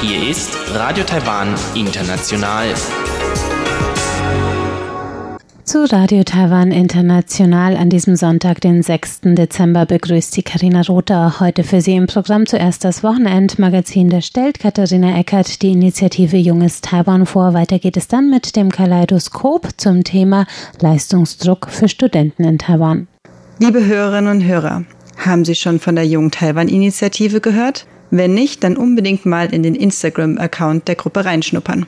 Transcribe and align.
Hier 0.00 0.30
ist 0.30 0.56
Radio 0.74 1.02
Taiwan 1.04 1.54
International. 1.74 2.66
Zu 5.64 5.90
Radio 5.90 6.22
Taiwan 6.22 6.70
International 6.70 7.76
an 7.76 7.90
diesem 7.90 8.14
Sonntag, 8.14 8.60
den 8.60 8.84
6. 8.84 9.20
Dezember, 9.22 9.86
begrüßt 9.86 10.36
die 10.36 10.42
Karina 10.44 10.82
Rother. 10.82 11.40
Heute 11.40 11.64
für 11.64 11.80
Sie 11.80 11.96
im 11.96 12.06
Programm 12.06 12.46
zuerst 12.46 12.84
das 12.84 13.02
Wochenendmagazin. 13.02 14.08
Da 14.08 14.20
stellt 14.20 14.60
Katharina 14.60 15.18
Eckert 15.18 15.62
die 15.62 15.72
Initiative 15.72 16.36
Junges 16.36 16.80
Taiwan 16.80 17.26
vor. 17.26 17.54
Weiter 17.54 17.80
geht 17.80 17.96
es 17.96 18.06
dann 18.06 18.30
mit 18.30 18.54
dem 18.54 18.70
Kaleidoskop 18.70 19.68
zum 19.76 20.04
Thema 20.04 20.46
Leistungsdruck 20.80 21.68
für 21.70 21.88
Studenten 21.88 22.44
in 22.44 22.58
Taiwan. 22.58 23.08
Liebe 23.60 23.86
Hörerinnen 23.86 24.30
und 24.30 24.44
Hörer, 24.44 24.84
haben 25.16 25.44
Sie 25.44 25.54
schon 25.54 25.78
von 25.78 25.94
der 25.94 26.06
Jungen 26.06 26.32
Taiwan 26.32 26.68
Initiative 26.68 27.40
gehört? 27.40 27.86
Wenn 28.10 28.34
nicht, 28.34 28.64
dann 28.64 28.76
unbedingt 28.76 29.26
mal 29.26 29.54
in 29.54 29.62
den 29.62 29.76
Instagram-Account 29.76 30.88
der 30.88 30.96
Gruppe 30.96 31.24
reinschnuppern 31.24 31.86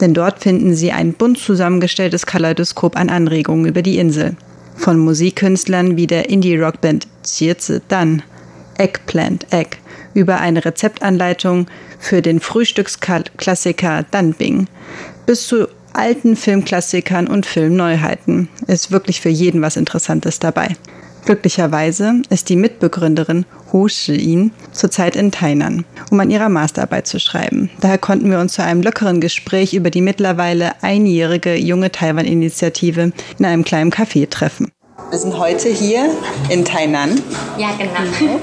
denn 0.00 0.14
dort 0.14 0.40
finden 0.42 0.74
Sie 0.74 0.92
ein 0.92 1.12
bunt 1.12 1.38
zusammengestelltes 1.38 2.26
Kaleidoskop 2.26 2.96
an 2.96 3.10
Anregungen 3.10 3.66
über 3.66 3.82
die 3.82 3.98
Insel. 3.98 4.36
Von 4.76 4.98
Musikkünstlern 4.98 5.96
wie 5.96 6.06
der 6.06 6.28
Indie-Rockband 6.28 7.06
Zierze 7.22 7.80
Dan, 7.88 8.22
Eggplant 8.76 9.52
Egg, 9.52 9.76
über 10.14 10.40
eine 10.40 10.64
Rezeptanleitung 10.64 11.66
für 11.98 12.22
den 12.22 12.40
Frühstücksklassiker 12.40 14.04
Danbing, 14.10 14.66
bis 15.26 15.46
zu 15.46 15.68
alten 15.92 16.34
Filmklassikern 16.34 17.28
und 17.28 17.46
Filmneuheiten. 17.46 18.48
Ist 18.66 18.90
wirklich 18.90 19.20
für 19.20 19.28
jeden 19.28 19.62
was 19.62 19.76
Interessantes 19.76 20.40
dabei. 20.40 20.76
Glücklicherweise 21.24 22.20
ist 22.28 22.50
die 22.50 22.56
Mitbegründerin 22.56 23.46
Hu 23.72 23.88
Shi-in 23.88 24.52
zurzeit 24.72 25.16
in 25.16 25.30
Tainan, 25.30 25.84
um 26.10 26.20
an 26.20 26.30
ihrer 26.30 26.50
Masterarbeit 26.50 27.06
zu 27.06 27.18
schreiben. 27.18 27.70
Daher 27.80 27.98
konnten 27.98 28.30
wir 28.30 28.38
uns 28.38 28.52
zu 28.52 28.62
einem 28.62 28.82
lockeren 28.82 29.20
Gespräch 29.20 29.72
über 29.72 29.90
die 29.90 30.02
mittlerweile 30.02 30.82
einjährige 30.82 31.56
junge 31.56 31.90
Taiwan-Initiative 31.90 33.12
in 33.38 33.44
einem 33.44 33.64
kleinen 33.64 33.90
Café 33.90 34.28
treffen. 34.28 34.70
Wir 35.10 35.18
sind 35.18 35.38
heute 35.38 35.68
hier 35.70 36.10
in 36.50 36.64
Tainan. 36.64 37.20
Ja, 37.58 37.70
genau. 37.78 38.40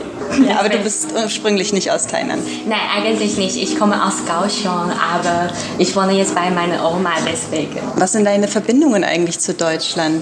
Ja, 0.47 0.59
aber 0.59 0.69
du 0.69 0.77
bist 0.79 1.09
ursprünglich 1.13 1.73
nicht 1.73 1.91
aus 1.91 2.07
Tainan. 2.07 2.39
Nein, 2.67 2.79
eigentlich 2.95 3.37
nicht. 3.37 3.55
Ich 3.57 3.77
komme 3.77 4.03
aus 4.03 4.25
Kaohsiung, 4.25 4.91
aber 4.91 5.49
ich 5.77 5.95
wohne 5.95 6.13
jetzt 6.13 6.35
bei 6.35 6.49
meiner 6.49 6.89
Oma 6.89 7.11
deswegen. 7.25 7.79
Was 7.95 8.13
sind 8.13 8.25
deine 8.25 8.47
Verbindungen 8.47 9.03
eigentlich 9.03 9.39
zu 9.39 9.53
Deutschland? 9.53 10.21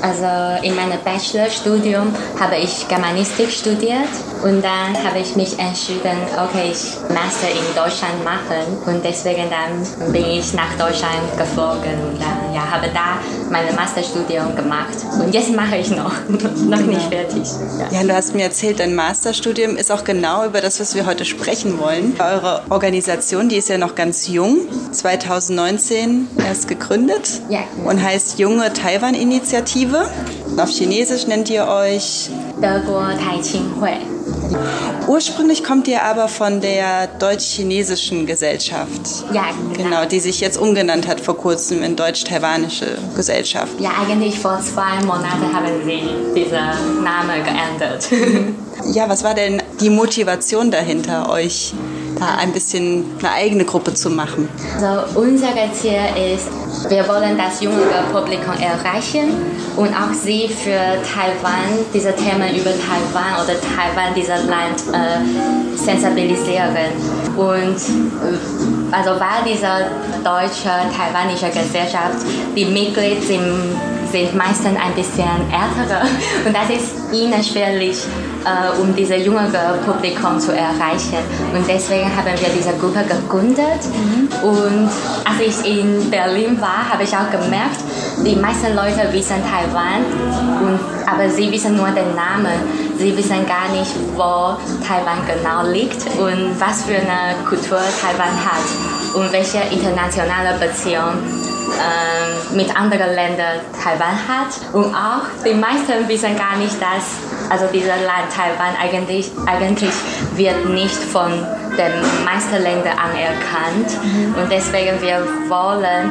Also 0.00 0.64
in 0.64 0.76
meinem 0.76 0.98
Bachelorstudium 1.04 2.14
habe 2.38 2.56
ich 2.56 2.86
Germanistik 2.88 3.50
studiert 3.50 4.08
und 4.44 4.62
dann 4.62 5.04
habe 5.04 5.18
ich 5.20 5.34
mich 5.34 5.58
entschieden, 5.58 6.18
okay, 6.36 6.70
ich 6.70 6.94
Master 7.12 7.48
in 7.50 7.74
Deutschland 7.74 8.22
machen 8.24 8.78
und 8.86 9.04
deswegen 9.04 9.44
dann 9.50 10.12
bin 10.12 10.24
ich 10.24 10.54
nach 10.54 10.70
Deutschland 10.78 11.36
geflogen 11.36 11.98
und 12.10 12.20
dann 12.20 12.54
ja, 12.54 12.70
habe 12.70 12.88
da 12.94 13.18
mein 13.50 13.74
Masterstudium 13.74 14.54
gemacht 14.54 14.96
und 15.20 15.34
jetzt 15.34 15.50
mache 15.50 15.78
ich 15.78 15.90
noch, 15.90 16.12
noch 16.28 16.80
nicht 16.80 17.08
fertig. 17.08 17.48
Ja. 17.78 17.98
ja, 17.98 18.06
du 18.06 18.14
hast 18.14 18.34
mir 18.34 18.44
erzählt, 18.44 18.78
dein 18.78 18.94
Masterstudium 18.94 19.47
Masterstudium 19.48 19.76
ist 19.76 19.90
auch 19.90 20.04
genau 20.04 20.44
über 20.44 20.60
das, 20.60 20.78
was 20.78 20.94
wir 20.94 21.06
heute 21.06 21.24
sprechen 21.24 21.78
wollen. 21.78 22.14
Eure 22.18 22.62
Organisation, 22.68 23.48
die 23.48 23.56
ist 23.56 23.70
ja 23.70 23.78
noch 23.78 23.94
ganz 23.94 24.28
jung, 24.28 24.58
2019 24.92 26.28
erst 26.46 26.68
gegründet 26.68 27.40
ja. 27.48 27.60
und 27.84 28.02
heißt 28.02 28.38
Junge 28.38 28.72
Taiwan-Initiative. 28.72 30.10
Auf 30.58 30.68
Chinesisch 30.70 31.26
nennt 31.26 31.48
ihr 31.48 31.66
euch 31.66 32.28
Ursprünglich 35.06 35.64
kommt 35.64 35.88
ihr 35.88 36.02
aber 36.02 36.28
von 36.28 36.60
der 36.60 37.06
deutsch-chinesischen 37.06 38.26
Gesellschaft. 38.26 39.24
Ja, 39.32 39.44
genau. 39.72 39.90
genau. 39.90 40.04
Die 40.04 40.20
sich 40.20 40.40
jetzt 40.40 40.58
umgenannt 40.58 41.08
hat 41.08 41.20
vor 41.20 41.38
kurzem 41.38 41.82
in 41.82 41.96
deutsch-taiwanische 41.96 42.98
Gesellschaft. 43.16 43.80
Ja, 43.80 43.92
eigentlich 44.02 44.38
vor 44.38 44.60
zwei 44.60 45.02
Monaten 45.06 45.52
haben 45.54 45.66
sie 45.86 46.02
diesen 46.34 47.02
Namen 47.02 47.44
geändert. 47.44 48.08
Ja, 48.92 49.08
was 49.08 49.22
war 49.22 49.34
denn 49.34 49.62
die 49.80 49.90
Motivation 49.90 50.70
dahinter, 50.70 51.28
euch 51.30 51.74
da 52.18 52.36
ein 52.38 52.52
bisschen 52.52 53.04
eine 53.18 53.32
eigene 53.32 53.64
Gruppe 53.64 53.92
zu 53.92 54.08
machen? 54.08 54.48
Also 54.74 55.20
unser 55.20 55.48
Ziel 55.72 56.00
ist, 56.32 56.48
wir 56.88 57.06
wollen 57.06 57.36
das 57.36 57.60
junge 57.60 57.82
Publikum 58.12 58.54
erreichen 58.54 59.36
und 59.76 59.88
auch 59.88 60.12
sie 60.14 60.48
für 60.48 61.02
Taiwan, 61.04 61.84
diese 61.92 62.14
Themen 62.14 62.48
über 62.56 62.70
Taiwan 62.70 63.44
oder 63.44 63.54
Taiwan, 63.60 64.14
dieses 64.16 64.46
Land 64.46 64.82
äh, 64.92 65.76
sensibilisieren. 65.76 66.88
Und 67.36 67.76
äh, 67.76 68.94
also 68.94 69.10
weil 69.20 69.44
diese 69.46 69.68
deutsche, 70.24 70.70
taiwanische 70.96 71.48
Gesellschaft, 71.48 72.24
die 72.56 72.64
Mitglieder 72.64 73.20
sind, 73.20 73.76
sind 74.10 74.34
meistens 74.34 74.78
ein 74.78 74.94
bisschen 74.94 75.28
ältere 75.52 76.06
und 76.46 76.56
das 76.56 76.70
ist 76.70 77.12
ihnen 77.12 77.44
schwierig, 77.44 77.98
äh, 78.44 78.80
um 78.80 78.94
dieses 78.94 79.24
junge 79.24 79.50
Publikum 79.84 80.38
zu 80.38 80.52
erreichen. 80.52 81.18
Und 81.54 81.66
deswegen 81.68 82.04
haben 82.16 82.26
wir 82.26 82.48
diese 82.56 82.72
Gruppe 82.78 83.04
gegründet. 83.04 83.82
Und 84.42 84.90
als 85.24 85.40
ich 85.40 85.78
in 85.78 86.10
Berlin 86.10 86.60
war, 86.60 86.88
habe 86.90 87.02
ich 87.02 87.14
auch 87.16 87.30
gemerkt, 87.30 87.80
die 88.24 88.36
meisten 88.36 88.74
Leute 88.74 89.12
wissen 89.12 89.36
Taiwan, 89.42 90.04
und, 90.60 90.80
aber 91.06 91.28
sie 91.30 91.50
wissen 91.50 91.76
nur 91.76 91.88
den 91.88 92.14
Namen. 92.14 92.88
Sie 92.98 93.16
wissen 93.16 93.46
gar 93.46 93.68
nicht, 93.72 93.94
wo 94.16 94.56
Taiwan 94.84 95.24
genau 95.26 95.70
liegt 95.70 96.04
und 96.18 96.58
was 96.58 96.82
für 96.82 96.96
eine 96.96 97.36
Kultur 97.48 97.78
Taiwan 98.00 98.34
hat 98.44 99.14
und 99.14 99.32
welche 99.32 99.58
internationale 99.70 100.58
Beziehung 100.58 101.14
ähm, 101.78 102.56
mit 102.56 102.74
anderen 102.74 103.14
Ländern 103.14 103.60
Taiwan 103.82 104.18
hat. 104.26 104.50
Und 104.72 104.94
auch 104.94 105.22
die 105.44 105.54
meisten 105.54 106.08
wissen 106.08 106.36
gar 106.36 106.56
nicht, 106.56 106.74
dass 106.80 107.27
also 107.50 107.66
dieser 107.72 107.96
Land 107.96 108.32
Taiwan 108.34 108.74
eigentlich, 108.80 109.30
eigentlich 109.46 109.92
wird 110.34 110.68
nicht 110.68 110.94
von 110.94 111.30
den 111.76 112.24
meisten 112.24 112.62
Ländern 112.62 112.98
anerkannt. 112.98 113.90
Und 114.36 114.50
deswegen 114.50 115.00
wir 115.00 115.22
wollen, 115.48 116.10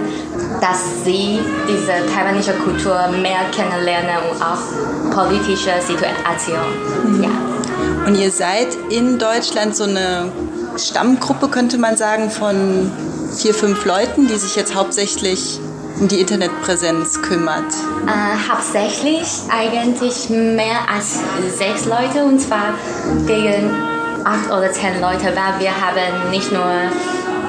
dass 0.62 1.04
sie 1.04 1.40
diese 1.68 1.94
taiwanische 2.14 2.54
Kultur 2.54 3.08
mehr 3.22 3.40
kennenlernen 3.52 4.18
und 4.32 4.42
auch 4.42 5.14
politische 5.14 5.82
Situation. 5.82 7.22
Ja. 7.22 7.30
Und 8.06 8.16
ihr 8.16 8.32
seid 8.32 8.68
in 8.90 9.20
Deutschland 9.20 9.76
so 9.76 9.84
eine 9.84 10.32
Stammgruppe, 10.78 11.50
könnte 11.50 11.78
man 11.78 11.98
sagen, 11.98 12.30
von 12.30 12.92
vier, 13.36 13.54
fünf 13.54 13.86
Leuten, 13.86 14.28
die 14.28 14.38
sich 14.38 14.56
jetzt 14.56 14.76
hauptsächlich 14.76 15.60
um 16.00 16.08
die 16.08 16.20
Internetpräsenz 16.22 17.22
kümmert? 17.22 17.66
Äh, 18.06 18.50
hauptsächlich 18.52 19.28
eigentlich 19.50 20.30
mehr 20.30 20.80
als 20.94 21.20
sechs 21.58 21.86
Leute 21.86 22.24
und 22.26 22.40
zwar 22.40 22.74
gegen 23.26 23.72
acht 24.24 24.48
oder 24.52 24.72
zehn 24.72 25.00
Leute, 25.02 25.26
weil 25.26 25.60
wir 25.60 25.72
haben 25.72 26.30
nicht 26.32 26.52
nur 26.52 26.62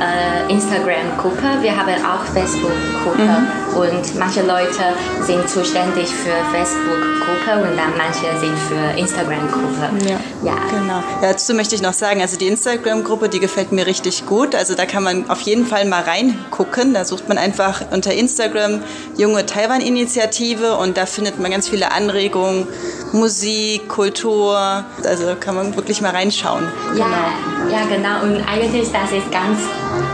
äh, 0.01 0.53
Instagram-Gruppe, 0.53 1.43
wir 1.61 1.77
haben 1.77 1.91
auch 2.05 2.25
Facebook-Gruppe 2.33 3.19
Mhm. 3.19 3.77
und 3.77 4.15
manche 4.19 4.43
Leute 4.43 4.95
sind 5.23 5.49
zuständig 5.49 6.09
für 6.09 6.31
Facebook-Gruppe 6.53 7.69
und 7.69 7.77
dann 7.77 7.93
manche 7.99 8.39
sind 8.39 8.57
für 8.69 8.97
Instagram-Gruppe. 8.99 10.09
Ja. 10.09 10.17
Ja. 10.43 10.55
Genau. 10.71 11.03
Ja, 11.23 11.33
dazu 11.33 11.55
möchte 11.55 11.75
ich 11.75 11.83
noch 11.83 11.93
sagen, 11.93 12.21
also 12.21 12.37
die 12.37 12.47
Instagram-Gruppe, 12.47 13.29
die 13.29 13.41
gefällt 13.41 13.73
mir 13.73 13.87
richtig 13.87 14.27
gut. 14.27 14.55
Also 14.55 14.75
da 14.75 14.87
kann 14.87 15.03
man 15.03 15.29
auf 15.31 15.41
jeden 15.41 15.67
Fall 15.67 15.85
mal 15.85 16.03
reingucken. 16.03 16.95
Da 16.95 17.05
sucht 17.05 17.29
man 17.29 17.39
einfach 17.39 17.83
unter 17.91 18.13
Instagram 18.13 18.83
Junge 19.17 19.47
Taiwan-Initiative 19.47 20.77
und 20.77 20.97
da 20.97 21.07
findet 21.07 21.41
man 21.41 21.51
ganz 21.51 21.69
viele 21.69 21.93
Anregungen, 21.93 22.67
Musik, 23.13 23.89
Kultur. 23.89 24.85
Also 25.05 25.35
kann 25.39 25.55
man 25.55 25.75
wirklich 25.77 26.01
mal 26.01 26.13
reinschauen. 26.13 26.69
Ja, 26.97 27.33
ja, 27.71 27.85
genau. 27.89 28.23
Und 28.23 28.47
eigentlich 28.49 28.91
das 28.93 29.11
ist 29.11 29.31
ganz 29.33 29.61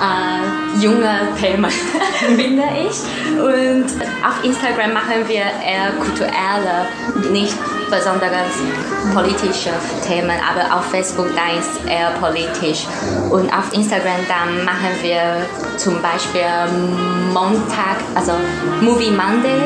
äh, 0.00 0.82
junge 0.82 1.29
Thema, 1.41 1.69
finde 2.35 2.65
ich. 2.88 3.38
Und 3.38 3.87
auf 4.25 4.43
Instagram 4.43 4.94
machen 4.94 5.29
wir 5.29 5.37
eher 5.37 5.93
kulturelle, 6.00 6.87
nicht 7.31 7.55
besonders 7.91 8.53
politische 9.15 9.71
Themen, 10.07 10.37
aber 10.41 10.77
auf 10.79 10.87
Facebook 10.87 11.29
da 11.35 11.59
ist 11.59 11.85
eher 11.87 12.11
politisch. 12.21 12.87
Und 13.31 13.53
auf 13.53 13.73
Instagram 13.73 14.21
dann 14.29 14.65
machen 14.65 14.91
wir 15.03 15.47
zum 15.77 16.01
Beispiel 16.01 16.43
Montag, 17.33 17.99
also 18.15 18.33
Movie 18.81 19.11
Monday 19.11 19.63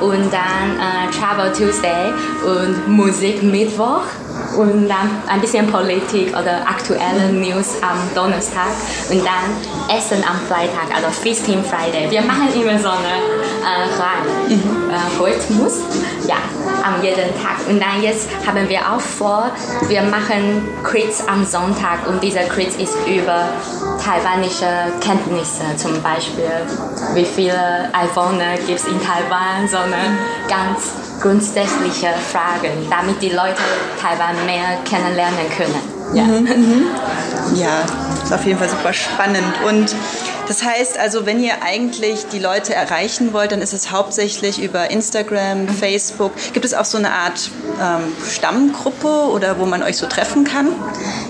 und 0.00 0.32
dann 0.32 0.78
äh, 0.78 1.10
Travel 1.10 1.52
Tuesday 1.52 2.12
und 2.44 2.88
Musik 2.88 3.42
Mittwoch 3.42 4.02
und 4.56 4.88
dann 4.88 5.10
ein 5.28 5.40
bisschen 5.40 5.66
Politik 5.66 6.30
oder 6.30 6.66
aktuelle 6.66 7.32
News 7.32 7.76
am 7.82 7.98
Donnerstag 8.14 8.70
und 9.10 9.22
dann 9.24 9.96
Essen 9.96 10.22
am 10.24 10.40
Freitag, 10.48 10.94
also 10.94 11.08
Feasting 11.08 11.62
Friday. 11.64 12.10
Wir 12.10 12.22
machen 12.22 12.48
immer 12.54 12.78
so 12.78 12.88
einen 12.88 13.22
äh, 13.62 14.00
Reim, 14.00 14.60
äh, 14.90 15.22
Rhythmus. 15.22 15.80
Ja, 16.26 16.36
an 16.82 17.02
jedem 17.02 17.30
Tag. 17.42 17.66
Und 17.68 17.80
dann 17.80 18.02
jetzt 18.02 18.28
haben 18.46 18.68
wir 18.68 18.80
auch 18.80 19.00
vor, 19.00 19.50
wir 19.88 20.02
machen 20.02 20.68
Quiz 20.82 21.22
am 21.26 21.44
Sonntag 21.44 22.06
und 22.06 22.22
dieser 22.22 22.44
Quiz 22.44 22.76
ist 22.76 22.96
über 23.06 23.48
taiwanische 24.02 24.92
Kenntnisse, 25.00 25.64
zum 25.76 26.00
Beispiel 26.02 26.50
wie 27.14 27.24
viele 27.24 27.88
Einwohner 27.92 28.56
gibt 28.66 28.78
es 28.78 28.86
in 28.86 29.00
Taiwan, 29.00 29.68
sondern 29.68 30.18
ganz 30.48 30.92
grundsätzliche 31.20 32.08
Fragen, 32.30 32.72
damit 32.90 33.20
die 33.22 33.30
Leute 33.30 33.56
Taiwan 34.00 34.44
mehr 34.46 34.78
kennenlernen 34.84 35.46
können. 35.56 35.96
Ja, 36.14 36.22
mhm, 36.24 36.44
mhm. 36.44 36.86
ja 37.56 37.84
ist 38.26 38.32
auf 38.32 38.44
jeden 38.44 38.58
Fall 38.58 38.68
super 38.68 38.92
spannend. 38.92 39.54
Und 39.66 39.94
das 40.48 40.62
heißt 40.62 40.98
also, 40.98 41.26
wenn 41.26 41.42
ihr 41.42 41.62
eigentlich 41.62 42.26
die 42.28 42.38
Leute 42.38 42.74
erreichen 42.74 43.32
wollt, 43.32 43.52
dann 43.52 43.62
ist 43.62 43.72
es 43.72 43.90
hauptsächlich 43.90 44.62
über 44.62 44.90
Instagram, 44.90 45.68
Facebook. 45.68 46.32
Gibt 46.52 46.64
es 46.64 46.74
auch 46.74 46.84
so 46.84 46.98
eine 46.98 47.12
Art 47.12 47.50
ähm, 47.80 48.12
Stammgruppe 48.28 49.08
oder 49.30 49.58
wo 49.58 49.66
man 49.66 49.82
euch 49.82 49.96
so 49.96 50.06
treffen 50.06 50.44
kann? 50.44 50.68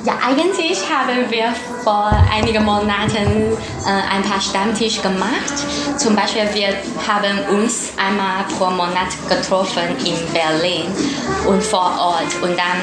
Ja, 0.05 0.19
eigentlich 0.27 0.83
haben 0.91 1.31
wir 1.31 1.53
vor 1.83 2.11
einigen 2.33 2.65
Monaten 2.65 3.57
äh, 3.87 4.15
ein 4.15 4.23
paar 4.23 4.41
Stammtisch 4.41 5.01
gemacht. 5.03 5.55
Zum 5.97 6.15
Beispiel, 6.15 6.43
wir 6.53 6.69
haben 7.07 7.57
uns 7.57 7.91
einmal 7.97 8.45
pro 8.59 8.71
Monat 8.71 9.09
getroffen 9.29 9.97
in 10.05 10.17
Berlin 10.33 10.87
und 11.47 11.63
vor 11.63 11.97
Ort. 11.99 12.35
Und 12.43 12.57
dann, 12.57 12.81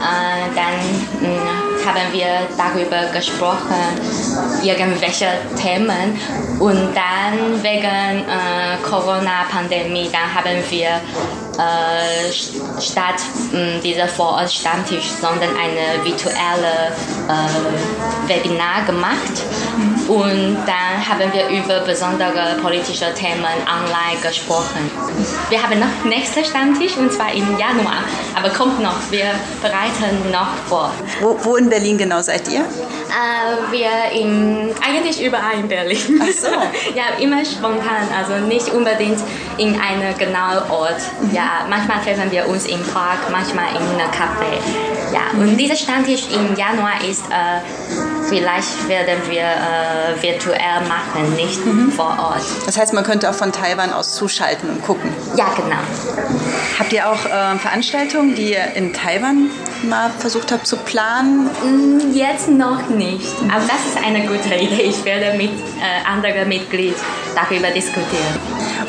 äh, 0.00 0.54
dann 0.54 1.28
mh, 1.28 1.28
mm, 1.28 1.71
haben 1.84 2.12
wir 2.12 2.46
darüber 2.56 3.12
gesprochen, 3.12 3.74
irgendwelche 4.62 5.26
Themen. 5.60 6.18
Und 6.58 6.94
dann 6.94 7.62
wegen 7.62 7.84
äh, 7.84 8.76
Corona-Pandemie, 8.82 10.08
dann 10.12 10.34
haben 10.34 10.62
wir 10.70 11.00
äh, 11.58 12.80
statt 12.80 13.20
äh, 13.52 13.80
dieser 13.80 14.08
Vor-Ort-Stammtisch, 14.08 15.06
sondern 15.20 15.50
eine 15.50 16.04
virtuelle 16.04 16.92
äh, 17.28 18.28
Webinar 18.28 18.84
gemacht. 18.86 19.42
Und 20.08 20.56
dann 20.66 21.08
haben 21.08 21.32
wir 21.32 21.48
über 21.48 21.80
besondere 21.80 22.56
politische 22.60 23.12
Themen 23.14 23.44
online 23.44 24.20
gesprochen. 24.20 24.90
Wir 25.48 25.62
haben 25.62 25.78
noch 25.78 26.04
nächsten 26.04 26.44
Stammtisch 26.44 26.96
und 26.96 27.12
zwar 27.12 27.32
im 27.32 27.58
Januar, 27.58 28.02
aber 28.34 28.50
kommt 28.50 28.80
noch, 28.80 28.96
wir 29.10 29.30
bereiten 29.60 30.30
noch 30.30 30.54
vor. 30.68 30.92
Wo, 31.20 31.36
wo 31.42 31.56
in 31.56 31.68
Berlin 31.68 31.98
genau 31.98 32.20
seid 32.20 32.48
ihr? 32.48 32.60
Äh, 32.60 33.70
wir 33.70 34.20
im, 34.20 34.70
eigentlich 34.82 35.22
überall 35.24 35.58
in 35.60 35.68
Berlin. 35.68 36.20
Ach 36.22 36.32
so. 36.32 36.48
ja, 36.94 37.18
immer 37.20 37.44
spontan, 37.44 38.08
also 38.16 38.44
nicht 38.46 38.68
unbedingt 38.70 39.18
in 39.58 39.78
einem 39.78 40.16
genauen 40.18 40.70
Ort. 40.70 41.00
Mhm. 41.20 41.34
Ja, 41.34 41.66
manchmal 41.68 42.02
treffen 42.02 42.30
wir 42.30 42.48
uns 42.48 42.66
im 42.66 42.82
Park, 42.92 43.18
manchmal 43.30 43.70
in 43.70 44.00
einem 44.00 44.10
Café. 44.10 44.58
Ja, 45.12 45.38
und 45.38 45.56
dieser 45.56 45.76
Stammtisch 45.76 46.24
im 46.32 46.56
Januar 46.56 47.04
ist, 47.08 47.24
äh, 47.26 47.60
vielleicht 48.32 48.88
werden 48.88 49.18
wir 49.28 49.42
äh, 49.42 50.22
virtuell 50.22 50.80
machen, 50.88 51.36
nicht 51.36 51.64
mhm. 51.66 51.92
vor 51.92 52.16
Ort. 52.18 52.42
Das 52.64 52.78
heißt, 52.78 52.94
man 52.94 53.04
könnte 53.04 53.28
auch 53.28 53.34
von 53.34 53.52
Taiwan 53.52 53.92
aus 53.92 54.14
zuschalten 54.14 54.70
und 54.70 54.82
gucken. 54.82 55.12
Ja, 55.36 55.52
genau. 55.54 55.76
Habt 56.78 56.92
ihr 56.94 57.10
auch 57.10 57.26
äh, 57.26 57.58
Veranstaltungen, 57.58 58.34
die 58.34 58.52
ihr 58.52 58.74
in 58.74 58.94
Taiwan 58.94 59.50
mal 59.82 60.10
versucht 60.18 60.50
habt 60.50 60.66
zu 60.66 60.78
planen? 60.78 61.50
Mm, 61.62 62.14
jetzt 62.14 62.48
noch 62.48 62.88
nicht. 62.88 63.26
Aber 63.50 63.64
das 63.66 63.86
ist 63.86 64.02
eine 64.02 64.26
gute 64.26 64.54
Idee. 64.54 64.82
Ich 64.82 65.04
werde 65.04 65.36
mit 65.36 65.50
äh, 65.50 66.08
anderen 66.08 66.48
Mitgliedern 66.48 67.00
darüber 67.34 67.70
diskutieren. 67.70 68.38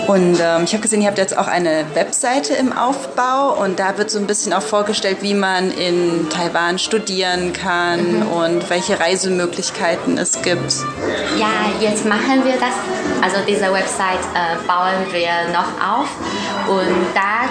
Und 0.07 0.39
ähm, 0.41 0.63
ich 0.63 0.73
habe 0.73 0.81
gesehen, 0.81 1.01
ihr 1.01 1.07
habt 1.07 1.17
jetzt 1.17 1.37
auch 1.37 1.47
eine 1.47 1.85
Webseite 1.93 2.53
im 2.53 2.73
Aufbau 2.73 3.53
und 3.63 3.79
da 3.79 3.97
wird 3.97 4.11
so 4.11 4.19
ein 4.19 4.27
bisschen 4.27 4.53
auch 4.53 4.61
vorgestellt, 4.61 5.17
wie 5.21 5.33
man 5.33 5.71
in 5.71 6.29
Taiwan 6.29 6.77
studieren 6.77 7.53
kann 7.53 8.19
mhm. 8.19 8.27
und 8.27 8.69
welche 8.69 8.99
Reisemöglichkeiten 8.99 10.17
es 10.17 10.41
gibt. 10.41 10.73
Ja, 11.37 11.71
jetzt 11.79 12.05
machen 12.05 12.43
wir 12.43 12.53
das. 12.53 12.73
Also 13.21 13.37
diese 13.47 13.71
Website 13.71 14.19
äh, 14.33 14.67
bauen 14.67 15.05
wir 15.11 15.53
noch 15.53 15.69
auf 15.81 16.09
und 16.67 17.07
da 17.15 17.47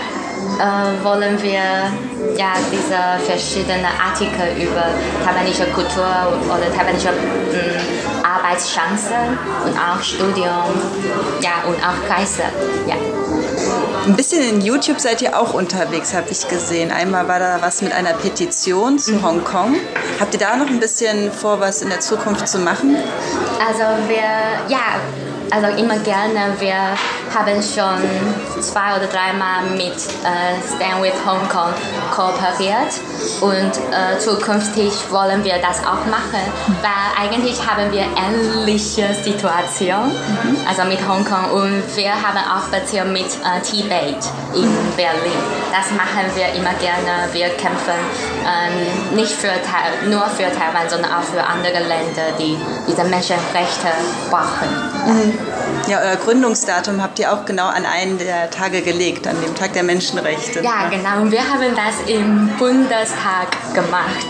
äh, 0.59 1.05
wollen 1.05 1.43
wir 1.43 1.63
ja 2.37 2.53
diese 2.71 3.25
verschiedenen 3.25 3.85
Artikel 3.85 4.63
über 4.63 4.85
taiwanische 5.25 5.65
Kultur 5.73 6.07
oder 6.47 6.75
taiwanische 6.77 7.09
äh, 7.09 8.22
Arbeitschancen 8.43 9.39
und 9.65 9.79
auch 9.79 10.03
Studium 10.03 10.75
ja, 11.41 11.63
und 11.67 11.77
auch 11.77 12.11
Reise. 12.11 12.43
Ja. 12.87 12.97
Ein 14.05 14.17
bisschen 14.17 14.43
in 14.43 14.61
YouTube 14.61 15.01
seid 15.01 15.23
ihr 15.23 15.39
auch 15.39 15.55
unterwegs, 15.55 16.13
habe 16.13 16.29
ich 16.31 16.49
gesehen. 16.49 16.91
Einmal 16.91 17.29
war 17.29 17.39
da 17.39 17.59
was 17.61 17.83
mit 17.83 17.93
einer 17.93 18.15
Petition 18.15 18.99
zu 18.99 19.15
mhm. 19.15 19.23
Hongkong. 19.23 19.77
Habt 20.19 20.35
ihr 20.35 20.41
da 20.41 20.57
noch 20.57 20.67
ein 20.67 20.81
bisschen 20.81 21.31
vor, 21.31 21.61
was 21.61 21.83
in 21.83 21.89
der 21.89 22.01
Zukunft 22.01 22.49
zu 22.49 22.59
machen? 22.59 22.97
Also 23.65 23.85
wir, 24.09 24.25
ja, 24.69 25.01
also 25.53 25.67
immer 25.77 25.99
gerne. 25.99 26.55
Wir 26.59 26.75
haben 27.35 27.63
schon 27.63 28.63
zwei 28.63 28.97
oder 28.97 29.07
dreimal 29.07 29.65
mit 29.77 29.93
äh, 29.93 30.57
Stand 30.67 31.03
with 31.03 31.15
Hong 31.27 31.47
Kong 31.49 31.73
kooperiert 32.15 32.93
und 33.41 33.73
äh, 33.93 34.19
zukünftig 34.19 34.93
wollen 35.11 35.45
wir 35.45 35.59
das 35.59 35.81
auch 35.81 36.05
machen, 36.07 36.41
weil 36.81 37.25
eigentlich 37.25 37.59
haben 37.67 37.91
wir 37.93 38.05
ähnliche 38.17 39.15
Situationen, 39.23 40.11
mhm. 40.13 40.57
also 40.69 40.85
mit 40.85 41.01
Hongkong 41.07 41.51
und 41.51 41.97
wir 41.97 42.13
haben 42.13 42.39
auch 42.39 42.69
Beziehung 42.69 43.13
mit 43.13 43.27
äh, 43.27 43.61
Tibet 43.63 44.25
in 44.55 44.71
Berlin. 44.97 45.43
Das 45.71 45.91
machen 45.93 46.31
wir 46.35 46.49
immer 46.55 46.75
gerne. 46.75 47.33
Wir 47.33 47.49
kämpfen 47.57 47.99
ähm, 48.45 49.17
nicht 49.17 49.33
für 49.33 49.53
nur 50.09 50.27
für 50.27 50.45
Taiwan, 50.45 50.89
sondern 50.89 51.13
auch 51.13 51.23
für 51.23 51.43
andere 51.43 51.79
Länder, 51.79 52.33
die 52.39 52.59
diese 52.87 53.05
Menschenrechte 53.05 53.89
brauchen. 54.31 54.69
Mhm. 55.07 55.42
Ja, 55.89 56.01
euer 56.01 56.17
Gründungsdatum 56.17 57.03
habt 57.03 57.19
ihr 57.19 57.33
auch 57.33 57.45
genau 57.45 57.67
an 57.67 57.85
einen 57.85 58.19
der 58.19 58.51
Tage 58.51 58.83
gelegt, 58.83 59.27
an 59.27 59.37
dem 59.45 59.55
Tag 59.55 59.73
der 59.73 59.83
Menschenrechte. 59.83 60.63
Ja, 60.63 60.89
genau. 60.89 61.23
Und 61.23 61.33
wir 61.33 61.41
haben 61.41 61.75
das 61.75 62.09
im 62.09 62.49
Bundestag 62.59 63.51
gemacht. 63.75 64.27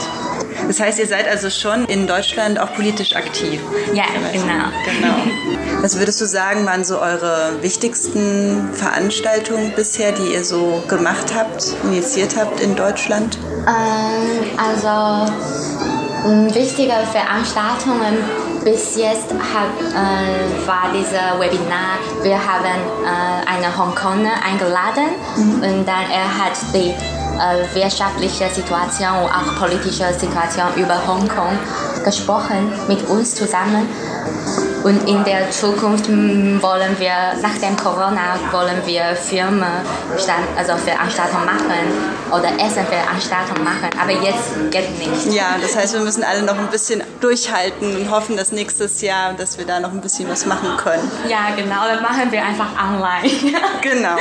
Das 0.67 0.81
heißt, 0.81 0.99
ihr 0.99 1.06
seid 1.06 1.29
also 1.29 1.50
schon 1.50 1.85
in 1.87 2.06
Deutschland 2.06 2.59
auch 2.59 2.73
politisch 2.75 3.14
aktiv. 3.17 3.61
Ja, 3.93 4.05
genau. 4.32 4.70
genau. 4.85 5.14
Was 5.81 5.99
würdest 5.99 6.20
du 6.20 6.26
sagen, 6.26 6.64
waren 6.67 6.85
so 6.85 7.00
eure 7.00 7.58
wichtigsten 7.61 8.70
Veranstaltungen 8.73 9.73
bisher, 9.75 10.12
die 10.12 10.32
ihr 10.32 10.44
so 10.44 10.82
gemacht 10.88 11.35
habt, 11.35 11.75
initiiert 11.85 12.37
habt 12.37 12.61
in 12.61 12.76
Deutschland? 12.76 13.38
Ähm, 13.67 14.58
also 14.58 15.32
wichtige 16.55 16.94
Veranstaltungen 17.10 18.19
bis 18.65 18.97
jetzt 18.97 19.33
hat, 19.33 19.75
äh, 19.81 20.67
war 20.67 20.93
dieser 20.93 21.39
Webinar, 21.41 21.99
wir 22.23 22.37
haben 22.37 22.81
äh, 23.05 23.49
einen 23.51 23.77
Hongkonger 23.77 24.35
eingeladen 24.45 25.09
mhm. 25.37 25.55
und 25.55 25.89
dann 25.89 26.11
er 26.11 26.27
hat 26.27 26.53
die 26.73 26.91
äh, 26.91 27.75
wirtschaftliche 27.75 28.49
Situation 28.51 29.25
und 29.25 29.31
auch 29.31 29.59
politische 29.59 30.13
Situation 30.13 30.69
über 30.77 31.07
Hongkong 31.07 31.59
gesprochen 32.05 32.73
mit 32.89 33.09
uns 33.09 33.35
zusammen. 33.35 33.89
Und 34.84 35.08
in 35.08 35.22
der 35.24 35.51
Zukunft 35.51 36.08
wollen 36.08 36.96
wir, 36.98 37.34
nach 37.41 37.56
dem 37.58 37.77
Corona, 37.77 38.39
wollen 38.51 38.82
wir 38.84 39.15
Firmen, 39.15 39.62
also 40.56 40.77
Veranstaltungen 40.77 41.44
machen 41.44 42.12
oder 42.31 42.48
Essenveranstaltungen 42.58 43.62
machen. 43.62 43.91
Aber 44.01 44.10
jetzt 44.10 44.70
geht 44.70 44.98
nicht. 44.98 45.32
Ja, 45.32 45.56
das 45.60 45.77
heißt, 45.77 45.94
wir 45.94 46.01
müssen 46.01 46.24
alle 46.24 46.43
noch 46.43 46.58
ein 46.58 46.69
bisschen 46.69 47.03
durchhalten 47.20 47.96
und 47.96 48.10
hoffen, 48.10 48.36
dass 48.36 48.51
nächstes 48.51 49.01
Jahr, 49.03 49.34
dass 49.34 49.58
wir 49.58 49.67
da 49.67 49.79
noch 49.79 49.93
ein 49.93 50.01
bisschen 50.01 50.29
was 50.29 50.46
machen 50.46 50.77
können. 50.77 51.10
Ja, 51.29 51.55
genau. 51.56 51.86
Dann 51.86 52.03
machen 52.03 52.31
wir 52.31 52.44
einfach 52.44 52.70
online. 52.82 53.31
genau. 53.82 54.17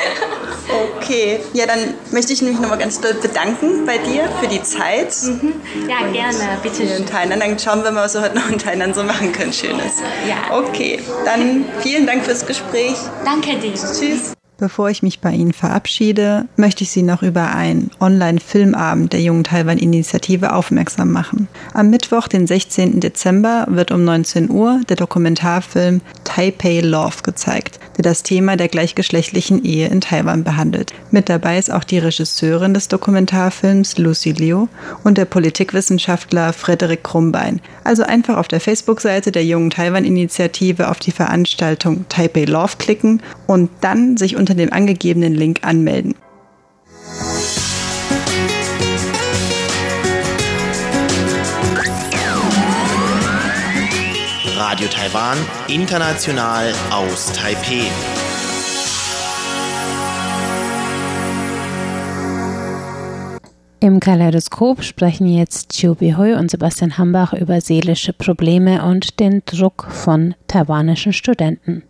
Okay. 0.98 1.40
Ja, 1.54 1.66
dann 1.66 1.96
möchte 2.12 2.34
ich 2.34 2.42
mich 2.42 2.60
nochmal 2.60 2.78
ganz 2.78 3.02
doll 3.02 3.14
bedanken 3.16 3.86
bei 3.86 3.98
dir 3.98 4.30
für 4.40 4.48
die 4.48 4.62
Zeit. 4.62 5.16
Mhm. 5.24 5.54
Ja, 5.88 6.08
gerne. 6.12 6.60
Bitte. 6.62 6.88
schön. 6.88 7.06
Dann 7.12 7.60
schauen 7.60 7.84
wir 7.84 7.92
mal, 7.92 8.06
was 8.06 8.14
wir 8.14 8.22
heute 8.22 8.36
noch 8.36 8.50
in 8.50 8.60
Thailand 8.60 8.96
so 8.96 9.04
machen 9.04 9.32
können. 9.32 9.54
Schönes. 9.54 9.96
Ja. 10.28 10.51
Okay, 10.52 11.00
dann 11.24 11.66
vielen 11.80 12.06
Dank 12.06 12.26
fürs 12.26 12.46
Gespräch. 12.46 12.96
Danke 13.24 13.58
dir. 13.58 13.74
Tschüss. 13.74 14.34
Bevor 14.62 14.92
ich 14.92 15.02
mich 15.02 15.22
bei 15.22 15.32
Ihnen 15.32 15.54
verabschiede, 15.54 16.46
möchte 16.56 16.84
ich 16.84 16.92
Sie 16.92 17.02
noch 17.02 17.24
über 17.24 17.56
einen 17.56 17.90
Online-Filmabend 18.00 19.12
der 19.12 19.20
Jungen 19.20 19.44
Taiwan-Initiative 19.44 20.54
aufmerksam 20.54 21.12
machen. 21.12 21.48
Am 21.74 21.90
Mittwoch, 21.90 22.28
den 22.28 22.46
16. 22.46 23.00
Dezember, 23.00 23.66
wird 23.72 23.90
um 23.90 24.04
19 24.04 24.52
Uhr 24.52 24.80
der 24.88 24.98
Dokumentarfilm 24.98 26.02
Taipei 26.26 26.82
Love 26.82 27.24
gezeigt, 27.24 27.80
der 27.98 28.04
das 28.04 28.22
Thema 28.22 28.56
der 28.56 28.68
gleichgeschlechtlichen 28.68 29.66
Ehe 29.66 29.88
in 29.88 30.00
Taiwan 30.00 30.44
behandelt. 30.44 30.94
Mit 31.10 31.28
dabei 31.28 31.58
ist 31.58 31.72
auch 31.72 31.84
die 31.84 31.98
Regisseurin 31.98 32.76
des 32.76 32.88
Dokumentarfilms 32.88 33.98
Lucy 33.98 34.32
Liu 34.32 34.68
und 35.04 35.18
der 35.18 35.26
Politikwissenschaftler 35.26 36.54
Frederik 36.54 37.04
Krumbein. 37.04 37.62
Also 37.84 38.04
einfach 38.04 38.38
auf 38.38 38.48
der 38.48 38.62
Facebook-Seite 38.62 39.32
der 39.32 39.44
Jungen 39.44 39.72
Taiwan-Initiative 39.72 40.90
auf 40.90 41.00
die 41.00 41.12
Veranstaltung 41.12 42.06
Taipei 42.10 42.46
Love 42.46 42.78
klicken 42.78 43.24
und 43.48 43.70
dann 43.82 44.18
sich 44.18 44.38
unter 44.38 44.51
unter 44.52 44.66
dem 44.66 44.74
angegebenen 44.74 45.34
Link 45.34 45.60
anmelden. 45.64 46.16
Radio 54.58 54.88
Taiwan, 54.90 55.38
international 55.68 56.74
aus 56.92 57.32
Taipei. 57.32 57.88
Im 63.80 64.00
Kaleidoskop 64.00 64.84
sprechen 64.84 65.28
jetzt 65.28 65.72
Chiu 65.72 65.96
Bihui 65.96 66.36
und 66.36 66.52
Sebastian 66.52 66.98
Hambach 66.98 67.34
über 67.34 67.62
seelische 67.62 68.14
Probleme 68.14 68.86
und 68.86 69.20
den 69.20 69.42
Druck 69.46 69.88
von 69.90 70.36
taiwanischen 70.48 71.14
Studenten. 71.14 71.84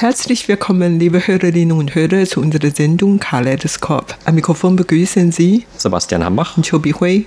Herzlich 0.00 0.46
willkommen, 0.46 1.00
liebe 1.00 1.26
Hörerinnen 1.26 1.76
und 1.76 1.96
Hörer, 1.96 2.24
zu 2.24 2.40
unserer 2.40 2.70
Sendung 2.70 3.18
Kaleidoskop. 3.18 4.14
Am 4.26 4.36
Mikrofon 4.36 4.76
begrüßen 4.76 5.32
Sie 5.32 5.66
Sebastian 5.76 6.24
Hambach 6.24 6.56
und 6.56 6.70
Chobi 6.70 6.92
Hui. 6.92 7.24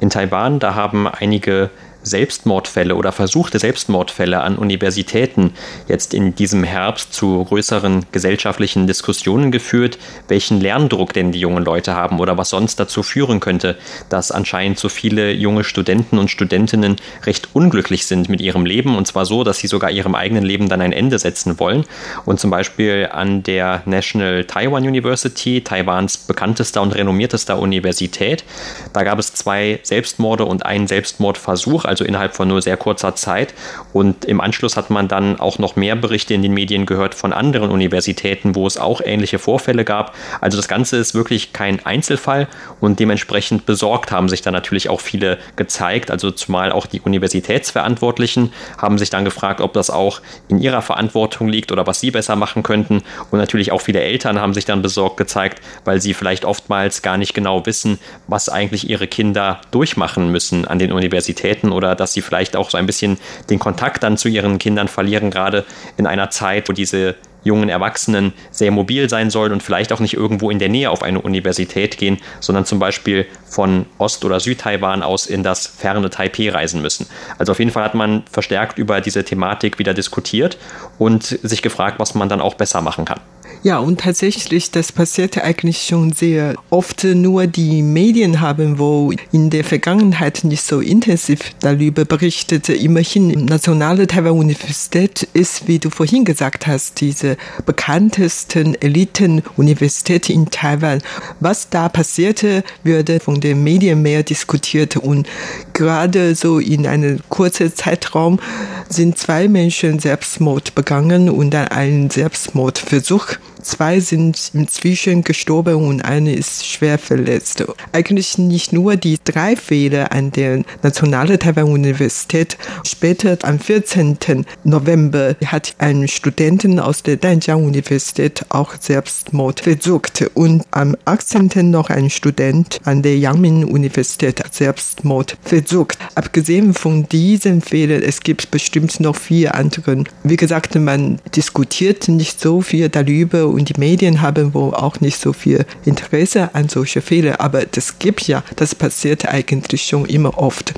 In 0.00 0.08
Taiwan, 0.08 0.60
da 0.60 0.74
haben 0.74 1.06
einige 1.06 1.68
Selbstmordfälle 2.02 2.94
oder 2.94 3.12
versuchte 3.12 3.58
Selbstmordfälle 3.58 4.40
an 4.40 4.56
Universitäten 4.56 5.52
jetzt 5.88 6.14
in 6.14 6.34
diesem 6.34 6.64
Herbst 6.64 7.12
zu 7.12 7.44
größeren 7.44 8.06
gesellschaftlichen 8.12 8.86
Diskussionen 8.86 9.50
geführt, 9.50 9.98
welchen 10.28 10.60
Lerndruck 10.60 11.12
denn 11.12 11.32
die 11.32 11.40
jungen 11.40 11.64
Leute 11.64 11.94
haben 11.94 12.20
oder 12.20 12.38
was 12.38 12.50
sonst 12.50 12.80
dazu 12.80 13.02
führen 13.02 13.40
könnte, 13.40 13.76
dass 14.08 14.30
anscheinend 14.30 14.78
so 14.78 14.88
viele 14.88 15.32
junge 15.32 15.64
Studenten 15.64 16.18
und 16.18 16.30
Studentinnen 16.30 16.96
recht 17.24 17.48
unglücklich 17.52 18.06
sind 18.06 18.28
mit 18.28 18.40
ihrem 18.40 18.66
Leben 18.66 18.96
und 18.96 19.06
zwar 19.06 19.26
so, 19.26 19.44
dass 19.44 19.58
sie 19.58 19.66
sogar 19.66 19.90
ihrem 19.90 20.14
eigenen 20.14 20.44
Leben 20.44 20.68
dann 20.68 20.80
ein 20.80 20.92
Ende 20.92 21.18
setzen 21.18 21.58
wollen. 21.58 21.84
Und 22.24 22.40
zum 22.40 22.50
Beispiel 22.50 23.08
an 23.12 23.42
der 23.42 23.82
National 23.84 24.44
Taiwan 24.44 24.84
University, 24.84 25.62
Taiwans 25.62 26.18
bekanntester 26.18 26.82
und 26.82 26.92
renommiertester 26.92 27.58
Universität, 27.58 28.44
da 28.92 29.02
gab 29.02 29.18
es 29.18 29.34
zwei 29.34 29.80
Selbstmorde 29.82 30.44
und 30.44 30.64
einen 30.64 30.86
Selbstmordversuch 30.86 31.84
also 31.90 32.04
innerhalb 32.04 32.34
von 32.34 32.48
nur 32.48 32.62
sehr 32.62 32.76
kurzer 32.76 33.14
Zeit. 33.14 33.52
Und 33.92 34.24
im 34.24 34.40
Anschluss 34.40 34.76
hat 34.76 34.88
man 34.88 35.08
dann 35.08 35.38
auch 35.38 35.58
noch 35.58 35.76
mehr 35.76 35.96
Berichte 35.96 36.32
in 36.32 36.42
den 36.42 36.54
Medien 36.54 36.86
gehört 36.86 37.14
von 37.14 37.32
anderen 37.32 37.70
Universitäten, 37.70 38.54
wo 38.54 38.66
es 38.66 38.78
auch 38.78 39.00
ähnliche 39.04 39.38
Vorfälle 39.38 39.84
gab. 39.84 40.14
Also 40.40 40.56
das 40.56 40.68
Ganze 40.68 40.96
ist 40.96 41.14
wirklich 41.14 41.52
kein 41.52 41.84
Einzelfall 41.84 42.48
und 42.80 43.00
dementsprechend 43.00 43.66
besorgt 43.66 44.12
haben 44.12 44.28
sich 44.28 44.42
dann 44.42 44.54
natürlich 44.54 44.88
auch 44.88 45.00
viele 45.00 45.38
gezeigt. 45.56 46.10
Also 46.10 46.30
zumal 46.30 46.72
auch 46.72 46.86
die 46.86 47.00
Universitätsverantwortlichen 47.00 48.52
haben 48.78 48.98
sich 48.98 49.10
dann 49.10 49.24
gefragt, 49.24 49.60
ob 49.60 49.72
das 49.72 49.90
auch 49.90 50.20
in 50.48 50.58
ihrer 50.58 50.82
Verantwortung 50.82 51.48
liegt 51.48 51.72
oder 51.72 51.86
was 51.86 52.00
sie 52.00 52.10
besser 52.10 52.36
machen 52.36 52.62
könnten. 52.62 53.02
Und 53.30 53.38
natürlich 53.38 53.72
auch 53.72 53.80
viele 53.80 54.00
Eltern 54.00 54.40
haben 54.40 54.54
sich 54.54 54.64
dann 54.64 54.80
besorgt 54.82 55.16
gezeigt, 55.16 55.60
weil 55.84 56.00
sie 56.00 56.14
vielleicht 56.14 56.44
oftmals 56.44 57.02
gar 57.02 57.16
nicht 57.16 57.34
genau 57.34 57.66
wissen, 57.66 57.98
was 58.28 58.48
eigentlich 58.48 58.88
ihre 58.88 59.08
Kinder 59.08 59.60
durchmachen 59.72 60.30
müssen 60.30 60.64
an 60.66 60.78
den 60.78 60.92
Universitäten 60.92 61.72
oder 61.72 61.79
dass 61.80 62.12
sie 62.12 62.22
vielleicht 62.22 62.56
auch 62.56 62.70
so 62.70 62.78
ein 62.78 62.86
bisschen 62.86 63.18
den 63.48 63.58
Kontakt 63.58 64.02
dann 64.02 64.16
zu 64.16 64.28
ihren 64.28 64.58
Kindern 64.58 64.88
verlieren, 64.88 65.30
gerade 65.30 65.64
in 65.96 66.06
einer 66.06 66.30
Zeit, 66.30 66.68
wo 66.68 66.72
diese 66.72 67.16
jungen 67.42 67.68
Erwachsenen 67.68 68.32
sehr 68.50 68.70
mobil 68.70 69.08
sein 69.08 69.30
sollen 69.30 69.52
und 69.52 69.62
vielleicht 69.62 69.92
auch 69.92 70.00
nicht 70.00 70.14
irgendwo 70.14 70.50
in 70.50 70.58
der 70.58 70.68
Nähe 70.68 70.90
auf 70.90 71.02
eine 71.02 71.20
Universität 71.20 71.98
gehen, 71.98 72.18
sondern 72.40 72.64
zum 72.64 72.78
Beispiel 72.78 73.26
von 73.48 73.86
Ost- 73.98 74.24
oder 74.24 74.40
Südtaiwan 74.40 75.02
aus 75.02 75.26
in 75.26 75.42
das 75.42 75.66
ferne 75.66 76.10
Taipei 76.10 76.50
reisen 76.50 76.82
müssen. 76.82 77.06
Also 77.38 77.52
auf 77.52 77.58
jeden 77.58 77.70
Fall 77.70 77.84
hat 77.84 77.94
man 77.94 78.24
verstärkt 78.30 78.78
über 78.78 79.00
diese 79.00 79.24
Thematik 79.24 79.78
wieder 79.78 79.94
diskutiert 79.94 80.58
und 80.98 81.24
sich 81.24 81.62
gefragt, 81.62 81.98
was 81.98 82.14
man 82.14 82.28
dann 82.28 82.40
auch 82.40 82.54
besser 82.54 82.82
machen 82.82 83.04
kann. 83.04 83.20
Ja, 83.62 83.78
und 83.78 84.00
tatsächlich, 84.00 84.70
das 84.70 84.90
passierte 84.90 85.44
eigentlich 85.44 85.82
schon 85.82 86.14
sehr 86.14 86.54
oft. 86.70 87.04
Nur 87.04 87.46
die 87.46 87.82
Medien 87.82 88.40
haben 88.40 88.78
wohl 88.78 89.16
in 89.32 89.50
der 89.50 89.64
Vergangenheit 89.64 90.44
nicht 90.44 90.62
so 90.62 90.80
intensiv 90.80 91.40
darüber 91.60 92.06
berichtet. 92.06 92.70
Immerhin, 92.70 93.44
Nationale 93.44 94.06
Taiwan-Universität 94.06 95.28
ist, 95.34 95.68
wie 95.68 95.78
du 95.78 95.90
vorhin 95.90 96.24
gesagt 96.24 96.66
hast, 96.66 97.02
diese 97.02 97.36
bekanntesten 97.66 98.80
Eliten-Universität 98.80 100.30
in 100.30 100.48
Taiwan. 100.48 101.02
Was 101.40 101.68
da 101.68 101.90
passierte, 101.90 102.64
würde 102.82 103.20
von 103.20 103.42
den 103.42 103.62
Medien 103.62 104.00
mehr 104.00 104.22
diskutiert. 104.22 104.96
Und 104.96 105.28
gerade 105.74 106.34
so 106.34 106.60
in 106.60 106.86
einem 106.86 107.20
kurzen 107.28 107.74
Zeitraum 107.74 108.40
sind 108.88 109.18
zwei 109.18 109.48
Menschen 109.48 109.98
Selbstmord 109.98 110.74
begangen 110.74 111.28
und 111.28 111.50
dann 111.50 111.68
einen 111.68 112.08
Selbstmordversuch 112.08 113.36
Zwei 113.62 114.00
sind 114.00 114.50
inzwischen 114.54 115.22
gestorben 115.22 115.86
und 115.86 116.02
eine 116.02 116.34
ist 116.34 116.66
schwer 116.66 116.98
verletzt. 116.98 117.64
Eigentlich 117.92 118.38
nicht 118.38 118.72
nur 118.72 118.96
die 118.96 119.18
drei 119.22 119.56
Fälle 119.56 120.10
an 120.12 120.30
der 120.30 120.62
Nationalen 120.82 121.38
Taiwan-Universität. 121.38 122.56
Später 122.86 123.38
am 123.42 123.58
14. 123.58 124.18
November 124.64 125.36
hat 125.46 125.74
ein 125.78 126.08
Studenten 126.08 126.78
aus 126.80 127.02
der 127.02 127.16
Danjiang-Universität 127.16 128.44
auch 128.48 128.74
Selbstmord 128.78 129.60
versucht 129.60 130.30
und 130.34 130.64
am 130.70 130.96
18. 131.04 131.70
noch 131.70 131.90
ein 131.90 132.10
Student 132.10 132.80
an 132.84 133.02
der 133.02 133.18
Yangmin-Universität 133.18 134.42
Selbstmord 134.50 135.36
versucht. 135.42 135.98
Abgesehen 136.14 136.74
von 136.74 137.08
diesen 137.08 137.60
Fällen, 137.60 138.02
es 138.02 138.20
gibt 138.20 138.50
bestimmt 138.50 139.00
noch 139.00 139.16
vier 139.16 139.54
andere. 139.54 140.04
Wie 140.22 140.36
gesagt, 140.36 140.74
man 140.74 141.18
diskutiert 141.34 142.08
nicht 142.08 142.40
so 142.40 142.60
viel 142.60 142.88
darüber 142.88 143.46
und 143.60 143.68
die 143.68 143.78
Medien 143.78 144.22
haben 144.22 144.54
wohl 144.54 144.74
auch 144.74 145.00
nicht 145.00 145.20
so 145.20 145.34
viel 145.34 145.66
Interesse 145.84 146.54
an 146.54 146.70
solche 146.70 147.02
Fehler, 147.02 147.40
aber 147.40 147.66
das 147.66 147.98
gibt 147.98 148.26
ja, 148.26 148.42
das 148.56 148.74
passiert 148.74 149.28
eigentlich 149.28 149.82
schon 149.84 150.06
immer 150.06 150.38
oft. 150.38 150.72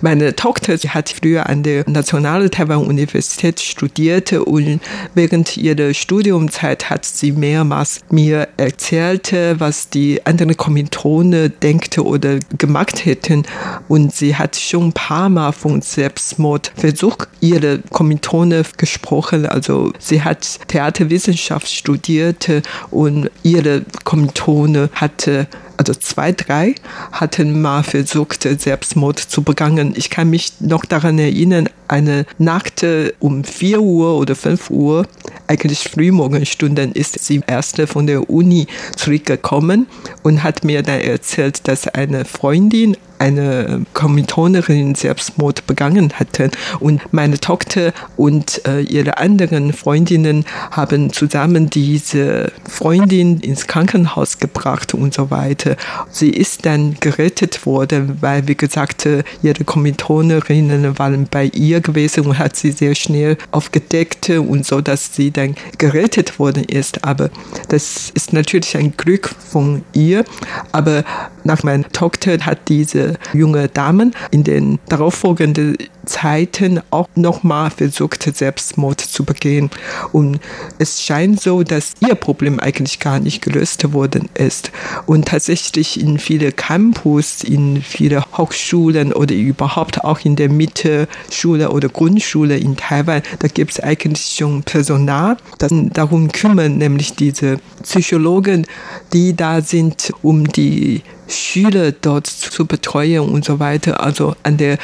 Meine 0.00 0.34
Tochter 0.34 0.76
sie 0.78 0.90
hat 0.90 1.08
früher 1.08 1.48
an 1.48 1.62
der 1.62 1.88
Nationalen 1.88 2.50
Taiwan-Universität 2.50 3.60
studiert 3.60 4.32
und 4.32 4.80
während 5.14 5.56
ihrer 5.56 5.94
Studiumzeit 5.94 6.90
hat 6.90 7.04
sie 7.04 7.32
mehrmals 7.32 8.00
mir 8.10 8.48
erzählt, 8.56 9.34
was 9.58 9.88
die 9.88 10.24
anderen 10.26 10.56
Kommilitone 10.56 11.50
denkt 11.50 11.98
oder 11.98 12.38
gemacht 12.58 13.04
hätten. 13.04 13.44
Und 13.88 14.14
sie 14.14 14.36
hat 14.36 14.56
schon 14.56 14.88
ein 14.88 14.92
paar 14.92 15.28
Mal 15.28 15.52
von 15.52 15.82
Selbstmordversuch 15.82 17.16
ihre 17.40 17.80
Kommilitone 17.90 18.64
gesprochen. 18.76 19.46
Also 19.46 19.92
sie 19.98 20.22
hat 20.22 20.60
Theaterwissenschaft 20.68 21.68
studiert 21.70 22.50
und 22.90 23.30
ihre 23.42 23.82
Kommilitone 24.04 24.90
hatte 24.94 25.46
also 25.76 25.94
zwei, 25.94 26.32
drei 26.32 26.74
hatten 27.12 27.60
mal 27.60 27.82
versucht, 27.82 28.42
Selbstmord 28.42 29.18
zu 29.18 29.42
begangen. 29.42 29.73
Ich 29.94 30.10
kann 30.10 30.30
mich 30.30 30.52
noch 30.60 30.84
daran 30.84 31.18
erinnern, 31.18 31.68
eine 31.94 32.26
Nacht 32.38 32.84
um 33.20 33.44
4 33.44 33.80
Uhr 33.80 34.18
oder 34.18 34.34
5 34.34 34.70
Uhr, 34.70 35.06
eigentlich 35.46 35.78
Frühmorgenstunden, 35.84 36.90
ist 36.92 37.24
sie 37.24 37.40
erste 37.46 37.86
von 37.86 38.08
der 38.08 38.28
Uni 38.28 38.66
zurückgekommen 38.96 39.86
und 40.24 40.42
hat 40.42 40.64
mir 40.64 40.82
dann 40.82 41.00
erzählt, 41.00 41.68
dass 41.68 41.86
eine 41.86 42.24
Freundin 42.24 42.96
eine 43.18 43.86
Kommilitonerin 43.94 44.94
Selbstmord 44.94 45.66
begangen 45.66 46.12
hatte. 46.14 46.50
Und 46.80 47.00
meine 47.12 47.38
Tochter 47.38 47.92
und 48.16 48.66
äh, 48.66 48.80
ihre 48.80 49.18
anderen 49.18 49.72
Freundinnen 49.72 50.44
haben 50.70 51.12
zusammen 51.12 51.70
diese 51.70 52.52
Freundin 52.68 53.40
ins 53.40 53.66
Krankenhaus 53.66 54.38
gebracht 54.38 54.94
und 54.94 55.14
so 55.14 55.30
weiter. 55.30 55.76
Sie 56.10 56.30
ist 56.30 56.66
dann 56.66 56.96
gerettet 57.00 57.66
worden, 57.66 58.18
weil, 58.20 58.48
wie 58.48 58.56
gesagt, 58.56 59.06
ihre 59.42 59.64
Kommilitonerinnen 59.64 60.98
waren 60.98 61.26
bei 61.30 61.46
ihr 61.46 61.80
gewesen 61.84 62.26
und 62.26 62.38
hat 62.38 62.56
sie 62.56 62.72
sehr 62.72 62.94
schnell 62.94 63.36
aufgedeckt 63.52 64.30
und 64.30 64.66
so, 64.66 64.80
dass 64.80 65.14
sie 65.14 65.30
dann 65.30 65.54
gerettet 65.78 66.38
worden 66.38 66.64
ist. 66.64 67.04
Aber 67.04 67.30
das 67.68 68.10
ist 68.10 68.32
natürlich 68.32 68.76
ein 68.76 68.96
Glück 68.96 69.28
von 69.28 69.84
ihr. 69.92 70.24
Aber 70.72 71.04
nach 71.44 71.62
meiner 71.62 71.88
Tochter 71.90 72.38
hat 72.44 72.68
diese 72.68 73.14
junge 73.32 73.68
Dame 73.68 74.10
in 74.30 74.42
den 74.42 74.78
darauffolgenden 74.88 75.76
Zeiten 76.06 76.80
auch 76.90 77.08
nochmal 77.14 77.70
versucht, 77.70 78.22
Selbstmord 78.22 79.00
zu 79.00 79.24
begehen. 79.24 79.70
Und 80.12 80.40
es 80.78 81.02
scheint 81.02 81.40
so, 81.40 81.62
dass 81.62 81.92
ihr 82.00 82.14
Problem 82.14 82.60
eigentlich 82.60 83.00
gar 83.00 83.20
nicht 83.20 83.42
gelöst 83.42 83.92
worden 83.92 84.28
ist. 84.34 84.70
Und 85.06 85.28
tatsächlich 85.28 86.00
in 86.00 86.18
viele 86.18 86.52
Campus, 86.52 87.42
in 87.42 87.82
viele 87.82 88.24
Hochschulen 88.36 89.12
oder 89.12 89.34
überhaupt 89.34 90.04
auch 90.04 90.20
in 90.24 90.36
der 90.36 90.48
Mittelschule 90.48 91.70
oder 91.70 91.88
Grundschule 91.88 92.56
in 92.56 92.76
Taiwan, 92.76 93.22
da 93.38 93.48
gibt 93.48 93.72
es 93.72 93.80
eigentlich 93.80 94.36
schon 94.36 94.62
Personal, 94.62 95.36
das 95.58 95.72
darum 95.92 96.30
kümmern, 96.30 96.78
nämlich 96.78 97.14
diese 97.14 97.58
Psychologen, 97.82 98.66
die 99.12 99.34
da 99.34 99.60
sind, 99.60 100.12
um 100.22 100.48
die 100.48 101.02
Schüler 101.28 101.92
dort 101.92 102.26
zu 102.26 102.66
betreuen 102.66 103.28
und 103.28 103.44
so 103.44 103.58
weiter. 103.58 104.00
Also 104.00 104.34
an 104.42 104.56
der 104.56 104.78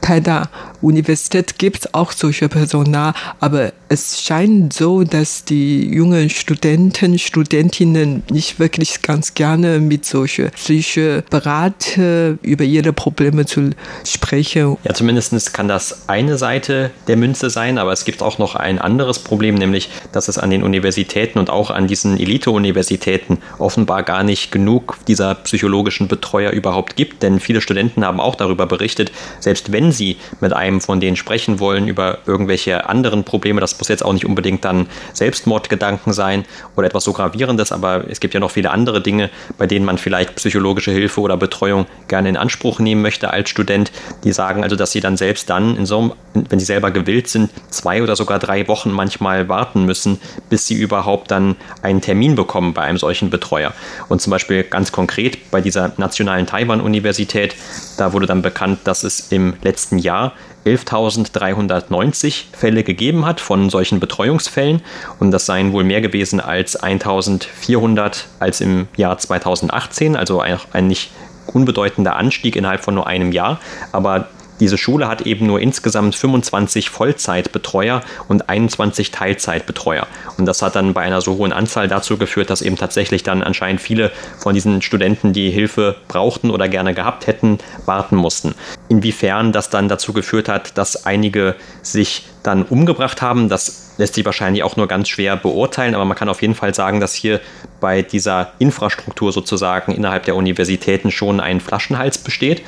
Taida 0.00 0.48
Universität 0.82 1.58
gibt 1.58 1.78
es 1.80 1.94
auch 1.94 2.12
solche 2.12 2.48
Personal, 2.48 3.14
aber 3.40 3.72
es 3.88 4.20
scheint 4.20 4.72
so, 4.72 5.04
dass 5.04 5.44
die 5.44 5.88
jungen 5.88 6.28
Studenten, 6.28 7.18
Studentinnen 7.18 8.22
nicht 8.30 8.58
wirklich 8.58 9.02
ganz 9.02 9.34
gerne 9.34 9.78
mit 9.78 10.04
solchen 10.04 10.50
psychischen 10.50 11.22
Berater 11.30 12.36
über 12.42 12.64
ihre 12.64 12.92
Probleme 12.92 13.46
zu 13.46 13.70
sprechen. 14.04 14.76
Ja, 14.84 14.92
zumindest 14.94 15.54
kann 15.54 15.68
das 15.68 16.08
eine 16.08 16.36
Seite 16.38 16.90
der 17.06 17.16
Münze 17.16 17.50
sein, 17.50 17.78
aber 17.78 17.92
es 17.92 18.04
gibt 18.04 18.22
auch 18.22 18.38
noch 18.38 18.56
ein 18.56 18.78
anderes 18.78 19.20
Problem, 19.20 19.54
nämlich, 19.54 19.90
dass 20.12 20.28
es 20.28 20.38
an 20.38 20.50
den 20.50 20.62
Universitäten 20.62 21.38
und 21.38 21.50
auch 21.50 21.70
an 21.70 21.86
diesen 21.86 22.18
Elite-Universitäten 22.18 23.38
offenbar 23.58 24.02
gar 24.02 24.24
nicht 24.24 24.50
genug 24.50 24.98
dieser 25.06 25.34
psychologischen 25.36 26.08
Betreuer 26.08 26.50
überhaupt 26.50 26.96
gibt, 26.96 27.22
denn 27.22 27.40
viele 27.40 27.60
Studenten 27.60 28.04
haben 28.04 28.20
auch 28.20 28.34
darüber 28.34 28.66
berichtet, 28.66 29.12
selbst 29.40 29.72
wenn 29.72 29.92
sie 29.92 30.16
mit 30.40 30.52
einem 30.52 30.65
von 30.80 31.00
denen 31.00 31.16
sprechen 31.16 31.60
wollen 31.60 31.88
über 31.88 32.18
irgendwelche 32.26 32.88
anderen 32.88 33.24
Probleme, 33.24 33.60
das 33.60 33.78
muss 33.78 33.88
jetzt 33.88 34.04
auch 34.04 34.12
nicht 34.12 34.26
unbedingt 34.26 34.64
dann 34.64 34.86
Selbstmordgedanken 35.12 36.12
sein 36.12 36.44
oder 36.76 36.88
etwas 36.88 37.04
so 37.04 37.12
gravierendes, 37.12 37.72
aber 37.72 38.04
es 38.08 38.20
gibt 38.20 38.34
ja 38.34 38.40
noch 38.40 38.50
viele 38.50 38.70
andere 38.70 39.00
Dinge, 39.00 39.30
bei 39.58 39.66
denen 39.66 39.84
man 39.84 39.98
vielleicht 39.98 40.34
psychologische 40.36 40.90
Hilfe 40.90 41.20
oder 41.20 41.36
Betreuung 41.36 41.86
gerne 42.08 42.28
in 42.28 42.36
Anspruch 42.36 42.78
nehmen 42.78 43.02
möchte 43.02 43.30
als 43.30 43.48
Student. 43.48 43.92
Die 44.24 44.32
sagen 44.32 44.62
also, 44.62 44.76
dass 44.76 44.92
sie 44.92 45.00
dann 45.00 45.16
selbst 45.16 45.48
dann, 45.50 45.76
in 45.76 45.86
so, 45.86 46.16
wenn 46.34 46.58
sie 46.58 46.66
selber 46.66 46.90
gewillt 46.90 47.28
sind, 47.28 47.50
zwei 47.70 48.02
oder 48.02 48.16
sogar 48.16 48.38
drei 48.38 48.68
Wochen 48.68 48.90
manchmal 48.90 49.48
warten 49.48 49.84
müssen, 49.84 50.18
bis 50.50 50.66
sie 50.66 50.74
überhaupt 50.74 51.30
dann 51.30 51.56
einen 51.82 52.00
Termin 52.00 52.34
bekommen 52.34 52.74
bei 52.74 52.82
einem 52.82 52.98
solchen 52.98 53.30
Betreuer. 53.30 53.72
Und 54.08 54.20
zum 54.20 54.30
Beispiel 54.30 54.62
ganz 54.64 54.92
konkret 54.92 55.50
bei 55.50 55.60
dieser 55.60 55.92
Nationalen 55.96 56.46
Taiwan-Universität, 56.46 57.54
da 57.96 58.12
wurde 58.12 58.26
dann 58.26 58.42
bekannt, 58.42 58.80
dass 58.84 59.04
es 59.04 59.32
im 59.32 59.54
letzten 59.62 59.98
Jahr 59.98 60.32
11.390 60.66 62.44
Fälle 62.52 62.82
gegeben 62.82 63.24
hat 63.24 63.40
von 63.40 63.70
solchen 63.70 64.00
Betreuungsfällen. 64.00 64.82
Und 65.20 65.30
das 65.30 65.46
seien 65.46 65.72
wohl 65.72 65.84
mehr 65.84 66.00
gewesen 66.00 66.40
als 66.40 66.82
1.400 66.82 68.24
als 68.40 68.60
im 68.60 68.88
Jahr 68.96 69.16
2018, 69.16 70.16
also 70.16 70.40
ein, 70.40 70.86
nicht 70.86 71.10
unbedeutender 71.46 72.16
Anstieg 72.16 72.56
innerhalb 72.56 72.82
von 72.82 72.94
nur 72.94 73.06
einem 73.06 73.30
Jahr, 73.30 73.60
aber 73.92 74.28
diese 74.60 74.78
Schule 74.78 75.08
hat 75.08 75.22
eben 75.22 75.46
nur 75.46 75.60
insgesamt 75.60 76.14
25 76.14 76.90
Vollzeitbetreuer 76.90 78.02
und 78.28 78.48
21 78.48 79.10
Teilzeitbetreuer. 79.10 80.06
Und 80.38 80.46
das 80.46 80.62
hat 80.62 80.76
dann 80.76 80.94
bei 80.94 81.02
einer 81.02 81.20
so 81.20 81.36
hohen 81.36 81.52
Anzahl 81.52 81.88
dazu 81.88 82.16
geführt, 82.16 82.50
dass 82.50 82.62
eben 82.62 82.76
tatsächlich 82.76 83.22
dann 83.22 83.42
anscheinend 83.42 83.80
viele 83.80 84.10
von 84.38 84.54
diesen 84.54 84.82
Studenten, 84.82 85.32
die 85.32 85.50
Hilfe 85.50 85.96
brauchten 86.08 86.50
oder 86.50 86.68
gerne 86.68 86.94
gehabt 86.94 87.26
hätten, 87.26 87.58
warten 87.84 88.16
mussten. 88.16 88.54
Inwiefern 88.88 89.52
das 89.52 89.70
dann 89.70 89.88
dazu 89.88 90.12
geführt 90.12 90.48
hat, 90.48 90.78
dass 90.78 91.06
einige 91.06 91.56
sich 91.82 92.26
dann 92.42 92.62
umgebracht 92.62 93.22
haben. 93.22 93.48
Das 93.48 93.85
lässt 93.98 94.14
sich 94.14 94.24
wahrscheinlich 94.24 94.62
auch 94.62 94.76
nur 94.76 94.88
ganz 94.88 95.08
schwer 95.08 95.36
beurteilen, 95.36 95.94
aber 95.94 96.04
man 96.04 96.16
kann 96.16 96.28
auf 96.28 96.42
jeden 96.42 96.54
Fall 96.54 96.74
sagen, 96.74 97.00
dass 97.00 97.14
hier 97.14 97.40
bei 97.80 98.02
dieser 98.02 98.52
Infrastruktur 98.58 99.32
sozusagen 99.32 99.92
innerhalb 99.92 100.24
der 100.24 100.36
Universitäten 100.36 101.10
schon 101.10 101.40
ein 101.40 101.60
Flaschenhals 101.60 102.18
besteht. 102.18 102.62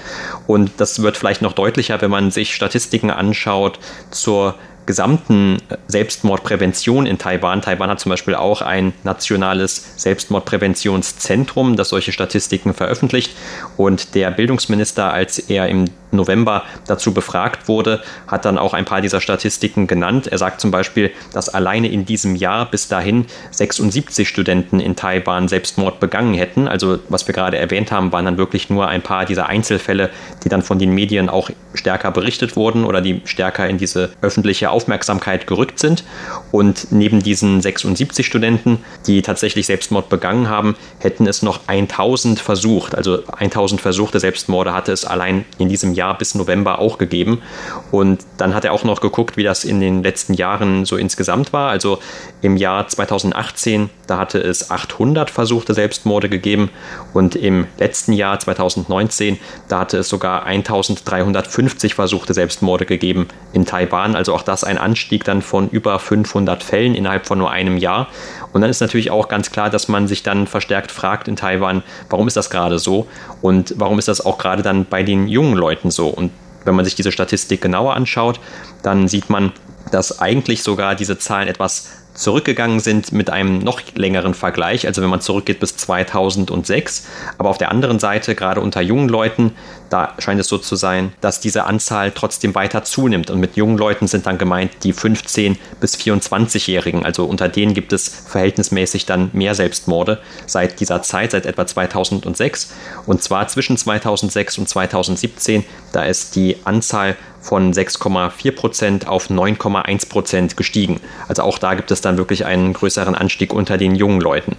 Und 0.46 0.72
das 0.78 1.02
wird 1.02 1.16
vielleicht 1.16 1.42
noch 1.42 1.52
deutlicher, 1.52 2.00
wenn 2.00 2.10
man 2.10 2.30
sich 2.30 2.54
Statistiken 2.54 3.10
anschaut 3.10 3.78
zur 4.10 4.54
gesamten 4.88 5.58
Selbstmordprävention 5.86 7.04
in 7.04 7.18
Taiwan. 7.18 7.60
Taiwan 7.60 7.90
hat 7.90 8.00
zum 8.00 8.08
Beispiel 8.08 8.34
auch 8.34 8.62
ein 8.62 8.94
nationales 9.04 9.84
Selbstmordpräventionszentrum, 10.02 11.76
das 11.76 11.90
solche 11.90 12.10
Statistiken 12.10 12.72
veröffentlicht. 12.72 13.36
Und 13.76 14.14
der 14.14 14.30
Bildungsminister, 14.30 15.12
als 15.12 15.38
er 15.38 15.68
im 15.68 15.90
November 16.10 16.64
dazu 16.86 17.12
befragt 17.12 17.68
wurde, 17.68 18.02
hat 18.26 18.44
dann 18.44 18.58
auch 18.58 18.74
ein 18.74 18.84
paar 18.84 19.00
dieser 19.00 19.20
Statistiken 19.20 19.86
genannt. 19.86 20.26
Er 20.26 20.38
sagt 20.38 20.60
zum 20.60 20.70
Beispiel, 20.70 21.10
dass 21.32 21.48
alleine 21.48 21.88
in 21.88 22.04
diesem 22.04 22.36
Jahr 22.36 22.70
bis 22.70 22.88
dahin 22.88 23.26
76 23.50 24.28
Studenten 24.28 24.80
in 24.80 24.96
Taiwan 24.96 25.48
Selbstmord 25.48 26.00
begangen 26.00 26.34
hätten. 26.34 26.68
Also 26.68 26.98
was 27.08 27.26
wir 27.26 27.34
gerade 27.34 27.58
erwähnt 27.58 27.92
haben, 27.92 28.12
waren 28.12 28.24
dann 28.24 28.38
wirklich 28.38 28.70
nur 28.70 28.88
ein 28.88 29.02
paar 29.02 29.24
dieser 29.24 29.46
Einzelfälle, 29.46 30.10
die 30.44 30.48
dann 30.48 30.62
von 30.62 30.78
den 30.78 30.92
Medien 30.92 31.28
auch 31.28 31.50
stärker 31.74 32.10
berichtet 32.10 32.56
wurden 32.56 32.84
oder 32.84 33.00
die 33.00 33.20
stärker 33.24 33.68
in 33.68 33.78
diese 33.78 34.10
öffentliche 34.22 34.70
Aufmerksamkeit 34.70 35.46
gerückt 35.46 35.78
sind. 35.78 36.04
Und 36.50 36.88
neben 36.90 37.22
diesen 37.22 37.60
76 37.60 38.26
Studenten, 38.26 38.78
die 39.06 39.22
tatsächlich 39.22 39.66
Selbstmord 39.66 40.08
begangen 40.08 40.48
haben, 40.48 40.76
hätten 40.98 41.26
es 41.26 41.42
noch 41.42 41.60
1000 41.66 42.40
versucht. 42.40 42.94
Also 42.94 43.22
1000 43.26 43.80
versuchte 43.80 44.20
Selbstmorde 44.20 44.72
hatte 44.72 44.92
es 44.92 45.04
allein 45.04 45.44
in 45.58 45.68
diesem 45.68 45.94
Jahr 45.94 45.97
Jahr 45.98 46.16
bis 46.16 46.34
November 46.34 46.78
auch 46.78 46.96
gegeben. 46.96 47.42
Und 47.90 48.20
dann 48.38 48.54
hat 48.54 48.64
er 48.64 48.72
auch 48.72 48.84
noch 48.84 49.00
geguckt, 49.00 49.36
wie 49.36 49.42
das 49.42 49.64
in 49.64 49.80
den 49.80 50.02
letzten 50.02 50.34
Jahren 50.34 50.84
so 50.84 50.96
insgesamt 50.96 51.52
war. 51.52 51.70
Also 51.70 51.98
im 52.40 52.56
Jahr 52.56 52.86
2018, 52.86 53.90
da 54.06 54.18
hatte 54.18 54.38
es 54.38 54.70
800 54.70 55.28
versuchte 55.30 55.74
Selbstmorde 55.74 56.28
gegeben 56.28 56.70
und 57.12 57.36
im 57.36 57.66
letzten 57.78 58.12
Jahr 58.12 58.38
2019, 58.38 59.38
da 59.68 59.80
hatte 59.80 59.98
es 59.98 60.08
sogar 60.08 60.44
1350 60.46 61.94
versuchte 61.94 62.34
Selbstmorde 62.34 62.86
gegeben 62.86 63.28
in 63.52 63.66
Taiwan. 63.66 64.14
Also 64.14 64.34
auch 64.34 64.42
das 64.42 64.64
ein 64.64 64.78
Anstieg 64.78 65.24
dann 65.24 65.42
von 65.42 65.68
über 65.68 65.98
500 65.98 66.62
Fällen 66.62 66.94
innerhalb 66.94 67.26
von 67.26 67.38
nur 67.38 67.50
einem 67.50 67.76
Jahr. 67.76 68.08
Und 68.52 68.60
dann 68.62 68.70
ist 68.70 68.80
natürlich 68.80 69.10
auch 69.10 69.28
ganz 69.28 69.50
klar, 69.50 69.70
dass 69.70 69.88
man 69.88 70.08
sich 70.08 70.22
dann 70.22 70.46
verstärkt 70.46 70.90
fragt 70.90 71.28
in 71.28 71.36
Taiwan, 71.36 71.82
warum 72.08 72.28
ist 72.28 72.36
das 72.36 72.50
gerade 72.50 72.78
so 72.78 73.06
und 73.42 73.74
warum 73.76 73.98
ist 73.98 74.08
das 74.08 74.24
auch 74.24 74.38
gerade 74.38 74.62
dann 74.62 74.86
bei 74.86 75.02
den 75.02 75.28
jungen 75.28 75.54
Leuten 75.56 75.87
so. 75.90 76.08
Und 76.08 76.30
wenn 76.64 76.74
man 76.74 76.84
sich 76.84 76.94
diese 76.94 77.12
Statistik 77.12 77.60
genauer 77.60 77.94
anschaut, 77.94 78.40
dann 78.82 79.08
sieht 79.08 79.30
man, 79.30 79.52
dass 79.90 80.20
eigentlich 80.20 80.62
sogar 80.62 80.94
diese 80.94 81.18
Zahlen 81.18 81.48
etwas 81.48 81.88
zurückgegangen 82.18 82.80
sind 82.80 83.12
mit 83.12 83.30
einem 83.30 83.60
noch 83.60 83.80
längeren 83.94 84.34
Vergleich, 84.34 84.86
also 84.86 85.02
wenn 85.02 85.08
man 85.08 85.20
zurückgeht 85.20 85.60
bis 85.60 85.76
2006. 85.76 87.06
Aber 87.38 87.48
auf 87.48 87.58
der 87.58 87.70
anderen 87.70 88.00
Seite, 88.00 88.34
gerade 88.34 88.60
unter 88.60 88.80
jungen 88.80 89.08
Leuten, 89.08 89.52
da 89.88 90.14
scheint 90.18 90.40
es 90.40 90.48
so 90.48 90.58
zu 90.58 90.76
sein, 90.76 91.12
dass 91.20 91.40
diese 91.40 91.64
Anzahl 91.64 92.10
trotzdem 92.10 92.54
weiter 92.54 92.84
zunimmt. 92.84 93.30
Und 93.30 93.38
mit 93.40 93.56
jungen 93.56 93.78
Leuten 93.78 94.06
sind 94.06 94.26
dann 94.26 94.36
gemeint 94.36 94.72
die 94.82 94.92
15- 94.92 95.56
bis 95.80 95.96
24-Jährigen. 95.96 97.04
Also 97.04 97.24
unter 97.24 97.48
denen 97.48 97.72
gibt 97.72 97.92
es 97.92 98.08
verhältnismäßig 98.08 99.06
dann 99.06 99.30
mehr 99.32 99.54
Selbstmorde 99.54 100.18
seit 100.46 100.80
dieser 100.80 101.02
Zeit, 101.02 101.30
seit 101.30 101.46
etwa 101.46 101.66
2006. 101.66 102.72
Und 103.06 103.22
zwar 103.22 103.48
zwischen 103.48 103.76
2006 103.76 104.58
und 104.58 104.68
2017, 104.68 105.64
da 105.92 106.02
ist 106.02 106.36
die 106.36 106.56
Anzahl 106.64 107.16
von 107.40 107.72
6,4 107.72 108.52
Prozent 108.52 109.08
auf 109.08 109.30
9,1 109.30 110.08
Prozent 110.08 110.56
gestiegen. 110.56 111.00
Also 111.28 111.42
auch 111.42 111.58
da 111.58 111.74
gibt 111.74 111.90
es 111.90 112.00
dann 112.00 112.18
wirklich 112.18 112.44
einen 112.44 112.72
größeren 112.72 113.14
Anstieg 113.14 113.52
unter 113.52 113.78
den 113.78 113.94
jungen 113.94 114.20
Leuten. 114.20 114.56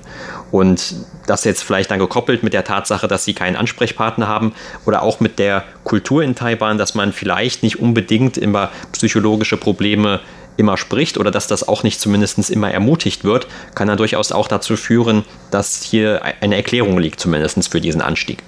Und 0.51 0.95
das 1.27 1.43
jetzt 1.43 1.63
vielleicht 1.63 1.91
dann 1.91 1.99
gekoppelt 1.99 2.41
mit 2.41 2.53
der 2.53 2.63
Tatsache, 2.63 3.07
dass 3.07 3.25
sie 3.25 3.33
keinen 3.33 3.55
Ansprechpartner 3.55 4.27
haben 4.27 4.53
oder 4.85 5.03
auch 5.03 5.19
mit 5.19 5.39
der 5.39 5.63
Kultur 5.83 6.23
in 6.23 6.35
Taiwan, 6.35 6.77
dass 6.77 6.95
man 6.95 7.13
vielleicht 7.13 7.63
nicht 7.63 7.79
unbedingt 7.79 8.37
immer 8.37 8.69
psychologische 8.91 9.57
Probleme 9.57 10.21
immer 10.57 10.75
spricht 10.75 11.17
oder 11.17 11.31
dass 11.31 11.47
das 11.47 11.67
auch 11.67 11.83
nicht 11.83 12.01
zumindest 12.01 12.49
immer 12.49 12.71
ermutigt 12.71 13.23
wird, 13.23 13.47
kann 13.75 13.87
dann 13.87 13.97
durchaus 13.97 14.31
auch 14.31 14.47
dazu 14.47 14.75
führen, 14.75 15.23
dass 15.51 15.83
hier 15.83 16.21
eine 16.41 16.55
Erklärung 16.55 16.97
liegt, 16.99 17.19
zumindest 17.19 17.71
für 17.71 17.79
diesen 17.79 18.01
Anstieg. 18.01 18.43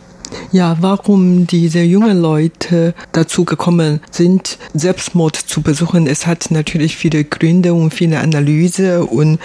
Ja, 0.52 0.78
warum 0.82 1.48
diese 1.48 1.82
jungen 1.82 2.22
Leute 2.22 2.94
dazu 3.12 3.46
gekommen 3.46 4.02
sind, 4.12 4.58
Selbstmord 4.74 5.36
zu 5.36 5.62
besuchen, 5.62 6.08
es 6.08 6.28
hat 6.28 6.52
natürlich 6.52 6.98
viele 6.98 7.24
Gründe 7.24 7.74
und 7.74 7.94
viele 7.94 8.20
Analyse. 8.20 9.06
Und 9.06 9.40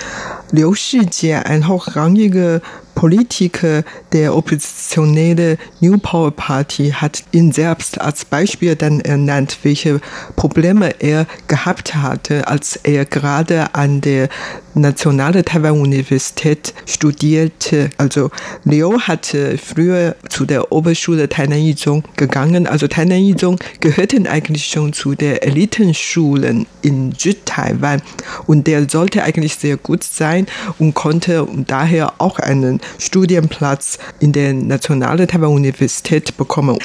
Liu 0.51 0.75
Shijie, 0.75 1.35
ein 1.35 1.69
hochrangiger 1.69 2.61
Politiker 2.97 3.85
der 4.13 4.35
oppositionelle 4.35 5.59
New 5.81 5.99
Power 5.99 6.31
Party 6.33 6.91
hat 6.91 7.23
ihn 7.31 7.53
selbst 7.53 8.01
als 8.01 8.25
Beispiel 8.25 8.75
dann 8.75 9.01
ernannt, 9.01 9.59
welche 9.63 10.01
Probleme 10.35 10.95
er 10.99 11.27
gehabt 11.47 11.95
hatte, 11.95 12.49
als 12.49 12.77
er 12.77 13.05
gerade 13.05 13.75
an 13.75 14.01
der 14.01 14.29
Nationale 14.75 15.45
Taiwan 15.45 15.81
Universität 15.81 16.75
studierte. 16.85 17.91
Also 17.97 18.31
Leo 18.65 19.01
hatte 19.01 19.57
früher 19.59 20.17
zu 20.29 20.45
der 20.45 20.71
Oberschule 20.71 21.29
Tainan 21.29 21.61
Yizhong 21.61 22.03
gegangen. 22.17 22.67
Also 22.67 22.87
Tainan 22.87 23.23
Yizhong 23.23 23.59
gehörten 23.81 24.27
eigentlich 24.27 24.67
schon 24.67 24.93
zu 24.93 25.15
der 25.15 25.47
Elitenschulen 25.47 26.67
in 26.83 27.13
Südtaiwan 27.13 28.03
und 28.47 28.67
der 28.67 28.89
sollte 28.89 29.23
eigentlich 29.23 29.57
sehr 29.57 29.77
gut 29.79 30.05
sein 30.05 30.47
und 30.79 30.95
konnte 30.95 31.47
daher 31.67 32.15
auch 32.19 32.39
einen 32.39 32.81
Studienplatz 32.99 33.99
in 34.21 34.33
der 34.33 34.53
Nationalen 34.55 35.29
Taiwan 35.29 35.53
Universität 35.53 36.37
bekommen. 36.37 36.79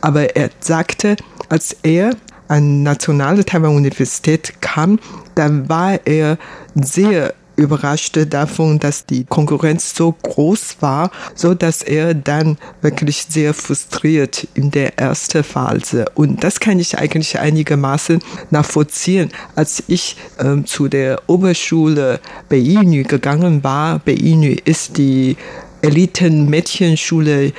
Aber 0.00 0.36
er 0.36 0.50
sagte, 0.60 1.16
als 1.48 1.76
er 1.82 2.16
an 2.48 2.82
Nationale 2.82 3.44
Taiwan 3.44 3.76
Universität 3.76 4.60
kam, 4.60 4.98
dann 5.34 5.68
war 5.68 6.06
er 6.06 6.38
sehr 6.74 7.34
überrascht 7.56 8.18
davon, 8.30 8.78
dass 8.78 9.06
die 9.06 9.24
Konkurrenz 9.24 9.94
so 9.94 10.12
groß 10.12 10.76
war, 10.80 11.10
so 11.34 11.54
dass 11.54 11.82
er 11.82 12.14
dann 12.14 12.58
wirklich 12.82 13.26
sehr 13.28 13.54
frustriert 13.54 14.46
in 14.54 14.70
der 14.70 14.98
ersten 14.98 15.44
Phase. 15.44 16.06
Und 16.14 16.44
das 16.44 16.60
kann 16.60 16.78
ich 16.78 16.98
eigentlich 16.98 17.38
einigermaßen 17.38 18.20
nachvollziehen. 18.50 19.30
Als 19.54 19.82
ich 19.86 20.16
ähm, 20.38 20.66
zu 20.66 20.88
der 20.88 21.22
Oberschule 21.26 22.20
Beinu 22.48 23.04
gegangen 23.04 23.62
war, 23.62 23.98
Beinu 23.98 24.56
ist 24.64 24.96
die 24.96 25.36
Eliten-Mädchenschule 25.82 27.52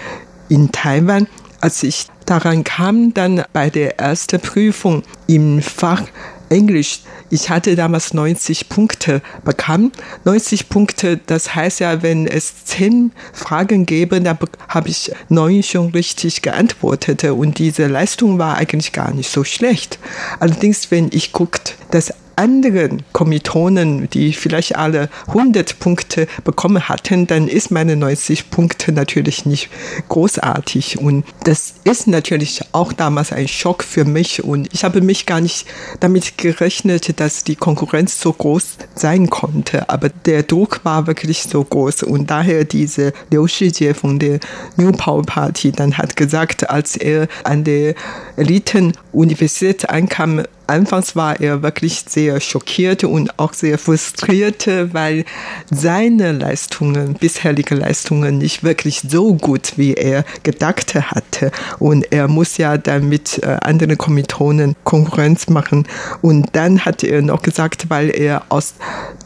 in 0.49 0.71
Taiwan, 0.71 1.27
als 1.61 1.83
ich 1.83 2.07
daran 2.25 2.63
kam, 2.63 3.13
dann 3.13 3.43
bei 3.53 3.69
der 3.69 3.99
ersten 3.99 4.39
Prüfung 4.39 5.03
im 5.27 5.61
Fach 5.61 6.03
Englisch, 6.49 7.01
ich 7.29 7.49
hatte 7.49 7.75
damals 7.75 8.13
90 8.13 8.69
Punkte 8.69 9.21
bekommen. 9.43 9.91
90 10.25 10.69
Punkte, 10.69 11.17
das 11.17 11.55
heißt 11.55 11.79
ja, 11.79 12.03
wenn 12.03 12.27
es 12.27 12.65
zehn 12.65 13.11
Fragen 13.33 13.85
gäbe, 13.85 14.21
dann 14.21 14.37
habe 14.67 14.89
ich 14.89 15.11
neun 15.29 15.63
schon 15.63 15.89
richtig 15.91 16.41
geantwortet. 16.41 17.23
Und 17.23 17.59
diese 17.59 17.87
Leistung 17.87 18.37
war 18.37 18.57
eigentlich 18.57 18.91
gar 18.91 19.13
nicht 19.13 19.29
so 19.29 19.43
schlecht. 19.43 19.99
Allerdings, 20.39 20.91
wenn 20.91 21.09
ich 21.11 21.31
guckt, 21.31 21.75
das 21.91 22.13
anderen 22.35 23.03
Kommilitonen, 23.11 24.09
die 24.09 24.33
vielleicht 24.33 24.75
alle 24.75 25.09
100 25.27 25.79
Punkte 25.79 26.27
bekommen 26.43 26.87
hatten, 26.89 27.27
dann 27.27 27.47
ist 27.47 27.71
meine 27.71 27.95
90 27.95 28.49
Punkte 28.49 28.91
natürlich 28.91 29.45
nicht 29.45 29.69
großartig. 30.09 30.99
Und 30.99 31.25
das 31.43 31.75
ist 31.83 32.07
natürlich 32.07 32.61
auch 32.71 32.93
damals 32.93 33.31
ein 33.31 33.47
Schock 33.47 33.83
für 33.83 34.05
mich. 34.05 34.43
Und 34.43 34.73
ich 34.73 34.83
habe 34.83 35.01
mich 35.01 35.25
gar 35.25 35.41
nicht 35.41 35.65
damit 35.99 36.37
gerechnet, 36.37 37.19
dass 37.19 37.43
die 37.43 37.55
Konkurrenz 37.55 38.19
so 38.19 38.33
groß 38.33 38.77
sein 38.95 39.29
konnte. 39.29 39.89
Aber 39.89 40.09
der 40.09 40.43
Druck 40.43 40.81
war 40.83 41.07
wirklich 41.07 41.43
so 41.43 41.63
groß. 41.63 42.03
Und 42.03 42.29
daher 42.31 42.63
diese 42.63 43.13
Liu 43.31 43.47
Shijie 43.47 43.93
von 43.93 44.19
der 44.19 44.39
New 44.77 44.91
Power 44.91 45.23
Party 45.23 45.71
dann 45.71 45.97
hat 45.97 46.15
gesagt, 46.15 46.69
als 46.69 46.95
er 46.95 47.27
an 47.43 47.63
der 47.63 47.95
Eliten-Universität 48.37 49.89
ankam, 49.89 50.43
Anfangs 50.67 51.15
war 51.15 51.39
er 51.39 51.61
wirklich 51.61 52.03
sehr 52.07 52.39
schockiert 52.39 53.03
und 53.03 53.37
auch 53.39 53.53
sehr 53.53 53.77
frustriert, 53.77 54.67
weil 54.67 55.25
seine 55.71 56.31
Leistungen, 56.31 57.13
bisherige 57.13 57.75
Leistungen 57.75 58.37
nicht 58.37 58.63
wirklich 58.63 59.01
so 59.07 59.35
gut, 59.35 59.73
wie 59.77 59.93
er 59.93 60.25
gedacht 60.43 60.95
hatte. 60.95 61.51
Und 61.79 62.11
er 62.11 62.27
muss 62.27 62.57
ja 62.57 62.77
dann 62.77 63.09
mit 63.09 63.43
äh, 63.43 63.57
anderen 63.61 63.97
Kommilitonen 63.97 64.75
Konkurrenz 64.83 65.47
machen. 65.49 65.87
Und 66.21 66.49
dann 66.53 66.85
hat 66.85 67.03
er 67.03 67.21
noch 67.21 67.41
gesagt, 67.41 67.89
weil 67.89 68.09
er 68.09 68.43
aus 68.49 68.75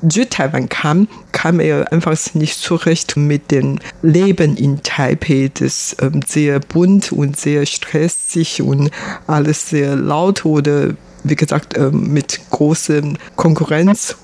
Südtaiwan 0.08 0.70
kam, 0.70 1.08
kam 1.32 1.60
er 1.60 1.92
einfach 1.92 2.18
nicht 2.34 2.60
zurecht 2.60 3.18
mit 3.18 3.52
dem 3.52 3.80
Leben 4.02 4.58
in 4.58 4.82
Taipei. 4.84 5.52
Das 5.54 5.96
ähm, 6.02 6.22
sehr 6.26 6.60
bunt 6.60 7.12
und 7.12 7.40
sehr 7.40 7.66
stressig 7.66 8.62
und 8.62 8.92
alles 9.28 9.70
sehr 9.70 9.96
laut 9.96 10.46
oder 10.46 10.94
wie 11.24 11.36
gesagt, 11.36 11.78
ähm, 11.78 12.14
mit 12.14 12.40
großem 12.50 13.18
Konkurrenz 13.36 14.16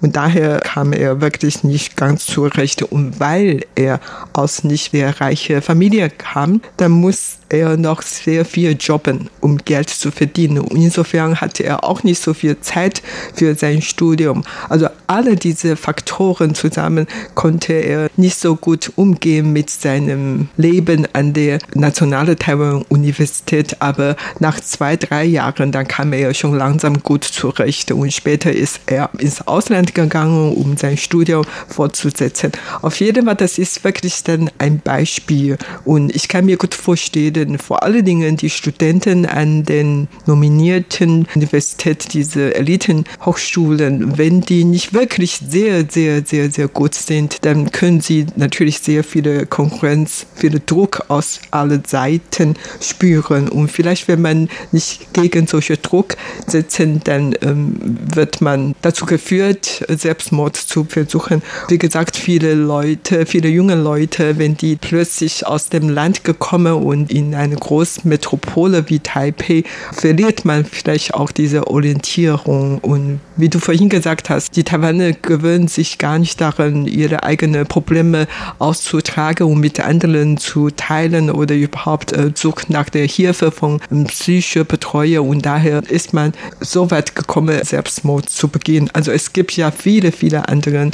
und 0.00 0.16
daher 0.16 0.60
kam 0.60 0.92
er 0.92 1.20
wirklich 1.20 1.64
nicht 1.64 1.96
ganz 1.96 2.26
zurecht. 2.26 2.82
Und 2.82 3.20
weil 3.20 3.64
er 3.74 4.00
aus 4.32 4.64
nicht 4.64 4.92
sehr 4.92 5.20
reicher 5.20 5.62
Familie 5.62 6.10
kam, 6.10 6.60
dann 6.76 6.92
muss 6.92 7.38
er 7.54 7.76
noch 7.76 8.02
sehr 8.02 8.44
viel 8.44 8.76
jobben, 8.78 9.30
um 9.40 9.58
Geld 9.58 9.88
zu 9.90 10.10
verdienen. 10.10 10.58
Und 10.58 10.76
insofern 10.76 11.40
hatte 11.40 11.64
er 11.64 11.84
auch 11.84 12.02
nicht 12.02 12.20
so 12.20 12.34
viel 12.34 12.60
Zeit 12.60 13.02
für 13.34 13.54
sein 13.54 13.82
Studium. 13.82 14.44
Also 14.68 14.88
alle 15.06 15.36
diese 15.36 15.76
Faktoren 15.76 16.54
zusammen 16.54 17.06
konnte 17.34 17.74
er 17.74 18.10
nicht 18.16 18.38
so 18.38 18.56
gut 18.56 18.92
umgehen 18.96 19.52
mit 19.52 19.70
seinem 19.70 20.48
Leben 20.56 21.06
an 21.12 21.32
der 21.32 21.58
Nationalen 21.74 22.38
Taiwan 22.38 22.82
Universität. 22.88 23.80
Aber 23.80 24.16
nach 24.40 24.60
zwei, 24.60 24.96
drei 24.96 25.24
Jahren, 25.24 25.72
dann 25.72 25.86
kam 25.86 26.12
er 26.12 26.34
schon 26.34 26.56
langsam 26.56 27.02
gut 27.02 27.24
zurecht. 27.24 27.92
Und 27.92 28.12
später 28.12 28.52
ist 28.52 28.80
er 28.86 29.10
ins 29.18 29.46
Ausland 29.46 29.94
gegangen, 29.94 30.54
um 30.54 30.76
sein 30.76 30.96
Studium 30.96 31.44
fortzusetzen. 31.68 32.52
Auf 32.82 33.00
jeden 33.00 33.26
Fall, 33.26 33.36
das 33.36 33.58
ist 33.58 33.84
wirklich 33.84 34.22
dann 34.24 34.50
ein 34.58 34.80
Beispiel. 34.80 35.58
Und 35.84 36.14
ich 36.14 36.28
kann 36.28 36.46
mir 36.46 36.56
gut 36.56 36.74
vorstellen, 36.74 37.43
werden 37.44 37.58
vor 37.58 37.82
allen 37.82 38.04
Dingen 38.04 38.38
die 38.38 38.48
Studenten 38.48 39.26
an 39.26 39.64
den 39.64 40.08
nominierten 40.24 41.26
Universitäten, 41.34 42.08
diese 42.10 42.54
Elitenhochschulen, 42.54 44.16
wenn 44.16 44.40
die 44.40 44.64
nicht 44.64 44.94
wirklich 44.94 45.40
sehr, 45.46 45.84
sehr, 45.86 46.24
sehr, 46.24 46.50
sehr 46.50 46.68
gut 46.68 46.94
sind, 46.94 47.44
dann 47.44 47.70
können 47.70 48.00
sie 48.00 48.24
natürlich 48.36 48.78
sehr 48.78 49.04
viele 49.04 49.44
Konkurrenz, 49.44 50.24
viel 50.34 50.60
Druck 50.64 51.04
aus 51.08 51.40
allen 51.50 51.84
Seiten 51.86 52.54
spüren. 52.80 53.48
Und 53.48 53.70
vielleicht, 53.70 54.08
wenn 54.08 54.22
man 54.22 54.48
nicht 54.72 55.12
gegen 55.12 55.46
solche 55.46 55.76
Druck 55.76 56.16
setzen, 56.46 57.02
dann 57.04 57.34
ähm, 57.42 57.76
wird 58.14 58.40
man 58.40 58.74
dazu 58.80 59.04
geführt, 59.04 59.84
Selbstmord 59.88 60.56
zu 60.56 60.84
versuchen. 60.84 61.42
Wie 61.68 61.78
gesagt, 61.78 62.16
viele 62.16 62.54
Leute, 62.54 63.26
viele 63.26 63.48
junge 63.48 63.74
Leute, 63.74 64.38
wenn 64.38 64.56
die 64.56 64.76
plötzlich 64.76 65.46
aus 65.46 65.68
dem 65.68 65.90
Land 65.90 66.24
gekommen 66.24 66.72
und 66.72 67.12
in 67.12 67.23
in 67.24 67.34
eine 67.34 67.56
Großmetropole 67.56 68.88
wie 68.88 69.00
Taipei 69.00 69.64
verliert 69.92 70.44
man 70.44 70.64
vielleicht 70.64 71.14
auch 71.14 71.30
diese 71.30 71.66
Orientierung. 71.66 72.78
Und 72.78 73.20
wie 73.36 73.48
du 73.48 73.58
vorhin 73.58 73.88
gesagt 73.88 74.30
hast, 74.30 74.56
die 74.56 74.64
Taiwaner 74.64 75.12
gewöhnen 75.12 75.68
sich 75.68 75.98
gar 75.98 76.18
nicht 76.18 76.40
daran, 76.40 76.86
ihre 76.86 77.22
eigenen 77.22 77.66
Probleme 77.66 78.26
auszutragen 78.58 79.46
und 79.46 79.60
mit 79.60 79.80
anderen 79.80 80.36
zu 80.36 80.70
teilen 80.70 81.30
oder 81.30 81.54
überhaupt 81.54 82.12
äh, 82.12 82.30
sucht 82.34 82.70
nach 82.70 82.88
der 82.90 83.06
Hilfe 83.06 83.50
von 83.50 83.80
ähm, 83.90 84.04
psychischer 84.04 84.64
Betreuer. 84.64 85.22
Und 85.24 85.46
daher 85.46 85.82
ist 85.88 86.12
man 86.12 86.32
so 86.60 86.90
weit 86.90 87.14
gekommen, 87.14 87.58
Selbstmord 87.64 88.28
zu 88.28 88.48
begehen. 88.48 88.90
Also 88.92 89.10
es 89.12 89.32
gibt 89.32 89.56
ja 89.56 89.70
viele, 89.70 90.12
viele 90.12 90.48
andere 90.48 90.90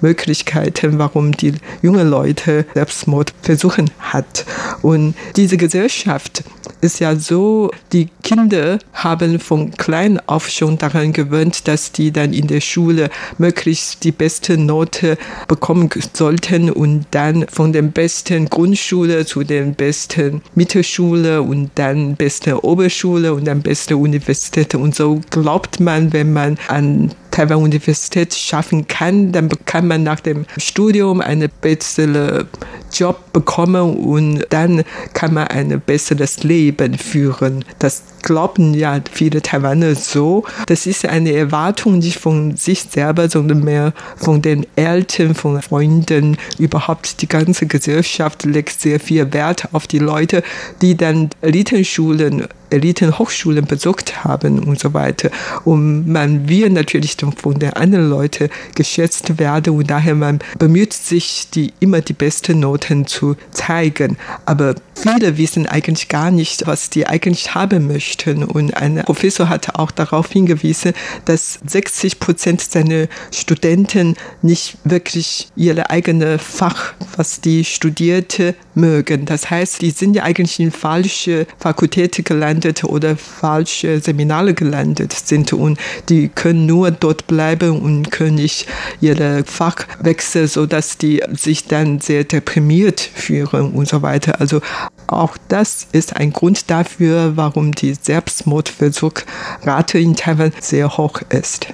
Möglichkeiten, 0.00 0.98
warum 0.98 1.32
die 1.32 1.54
jungen 1.82 2.08
Leute 2.08 2.66
Selbstmord 2.74 3.32
versuchen 3.42 3.90
hat. 4.00 4.44
Und 4.82 5.14
diese 5.36 5.56
Gesellschaft 5.56 6.44
ist 6.80 7.00
ja 7.00 7.16
so, 7.16 7.70
die 7.92 8.08
Kinder 8.22 8.78
haben 8.92 9.40
von 9.40 9.72
klein 9.72 10.20
auf 10.26 10.48
schon 10.48 10.78
daran 10.78 11.12
gewöhnt, 11.12 11.66
dass 11.66 11.92
die 11.92 12.12
dann 12.12 12.32
in 12.32 12.46
der 12.46 12.60
Schule 12.60 13.10
möglichst 13.38 14.04
die 14.04 14.12
beste 14.12 14.58
Note 14.58 15.16
bekommen 15.46 15.88
sollten 16.12 16.70
und 16.70 17.06
dann 17.10 17.46
von 17.48 17.72
der 17.72 17.82
besten 17.82 18.48
Grundschule 18.48 19.24
zu 19.26 19.44
der 19.44 19.62
besten 19.62 20.42
Mittelschule 20.54 21.42
und 21.42 21.70
dann 21.74 22.16
beste 22.16 22.64
Oberschule 22.64 23.34
und 23.34 23.46
dann 23.46 23.62
beste 23.62 23.96
Universität. 23.96 24.74
Und 24.74 24.94
so 24.94 25.20
glaubt 25.30 25.80
man, 25.80 26.12
wenn 26.12 26.32
man 26.32 26.58
an 26.68 27.12
Taiwan 27.38 27.62
Universität 27.62 28.34
schaffen 28.34 28.88
kann, 28.88 29.30
dann 29.30 29.48
kann 29.64 29.86
man 29.86 30.02
nach 30.02 30.18
dem 30.18 30.44
Studium 30.56 31.20
einen 31.20 31.48
besseren 31.60 32.48
Job 32.92 33.32
bekommen 33.32 33.96
und 33.96 34.44
dann 34.50 34.82
kann 35.12 35.34
man 35.34 35.46
ein 35.46 35.80
besseres 35.80 36.42
Leben 36.42 36.98
führen. 36.98 37.64
Das 37.78 38.02
glauben 38.22 38.74
ja 38.74 39.00
viele 39.12 39.40
Taiwaner 39.40 39.94
so. 39.94 40.42
Das 40.66 40.86
ist 40.86 41.06
eine 41.06 41.32
Erwartung 41.32 41.98
nicht 41.98 42.18
von 42.18 42.56
sich 42.56 42.82
selber, 42.90 43.30
sondern 43.30 43.62
mehr 43.62 43.92
von 44.16 44.42
den 44.42 44.66
Eltern, 44.74 45.36
von 45.36 45.62
Freunden. 45.62 46.38
Überhaupt 46.58 47.22
die 47.22 47.28
ganze 47.28 47.66
Gesellschaft 47.66 48.44
legt 48.46 48.80
sehr 48.80 48.98
viel 48.98 49.32
Wert 49.32 49.68
auf 49.72 49.86
die 49.86 50.00
Leute, 50.00 50.42
die 50.82 50.96
dann 50.96 51.30
Elitenschulen 51.40 52.48
Elitenhochschulen 52.70 53.66
besucht 53.66 54.24
haben 54.24 54.58
und 54.60 54.78
so 54.78 54.94
weiter. 54.94 55.30
Und 55.64 56.08
man 56.08 56.48
will 56.48 56.70
natürlich 56.70 57.16
von 57.36 57.58
den 57.58 57.72
anderen 57.72 58.10
Leuten 58.10 58.48
geschätzt 58.74 59.38
werden 59.38 59.74
und 59.74 59.90
daher 59.90 60.14
man 60.14 60.40
bemüht 60.58 60.92
sich, 60.92 61.48
die 61.54 61.72
immer 61.80 62.00
die 62.00 62.12
besten 62.12 62.60
Noten 62.60 63.06
zu 63.06 63.36
zeigen. 63.50 64.16
Aber 64.44 64.74
viele 64.94 65.36
wissen 65.36 65.66
eigentlich 65.66 66.08
gar 66.08 66.30
nicht, 66.30 66.66
was 66.66 66.90
die 66.90 67.06
eigentlich 67.06 67.54
haben 67.54 67.86
möchten. 67.86 68.44
Und 68.44 68.76
ein 68.76 69.02
Professor 69.04 69.48
hat 69.48 69.74
auch 69.76 69.90
darauf 69.90 70.30
hingewiesen, 70.30 70.92
dass 71.24 71.58
60 71.66 72.20
Prozent 72.20 72.60
seiner 72.60 73.06
Studenten 73.32 74.16
nicht 74.42 74.76
wirklich 74.84 75.48
ihre 75.56 75.90
eigene 75.90 76.38
Fach, 76.38 76.94
was 77.16 77.40
die 77.40 77.64
studierte, 77.64 78.54
mögen. 78.74 79.24
Das 79.24 79.50
heißt, 79.50 79.82
die 79.82 79.90
sind 79.90 80.14
ja 80.14 80.22
eigentlich 80.22 80.60
in 80.60 80.70
falsche 80.70 81.46
Fakultät 81.58 82.24
gelandet 82.24 82.57
oder 82.84 83.16
falsche 83.16 84.00
Seminare 84.00 84.54
gelandet 84.54 85.12
sind 85.12 85.52
und 85.52 85.78
die 86.08 86.28
können 86.28 86.66
nur 86.66 86.90
dort 86.90 87.26
bleiben 87.26 87.80
und 87.80 88.10
können 88.10 88.36
nicht 88.36 88.66
ihre 89.00 89.44
Fach 89.44 89.86
wechseln, 90.00 90.48
sodass 90.48 90.98
die 90.98 91.22
sich 91.32 91.66
dann 91.66 92.00
sehr 92.00 92.24
deprimiert 92.24 93.00
fühlen 93.00 93.72
und 93.72 93.88
so 93.88 94.02
weiter. 94.02 94.40
Also 94.40 94.60
auch 95.06 95.36
das 95.48 95.86
ist 95.92 96.16
ein 96.16 96.32
Grund 96.32 96.70
dafür, 96.70 97.36
warum 97.36 97.72
die 97.72 97.94
Selbstmordversuch 97.94 99.14
Rate 99.64 99.98
in 99.98 100.16
Taiwan 100.16 100.52
sehr 100.60 100.96
hoch 100.96 101.20
ist. 101.30 101.68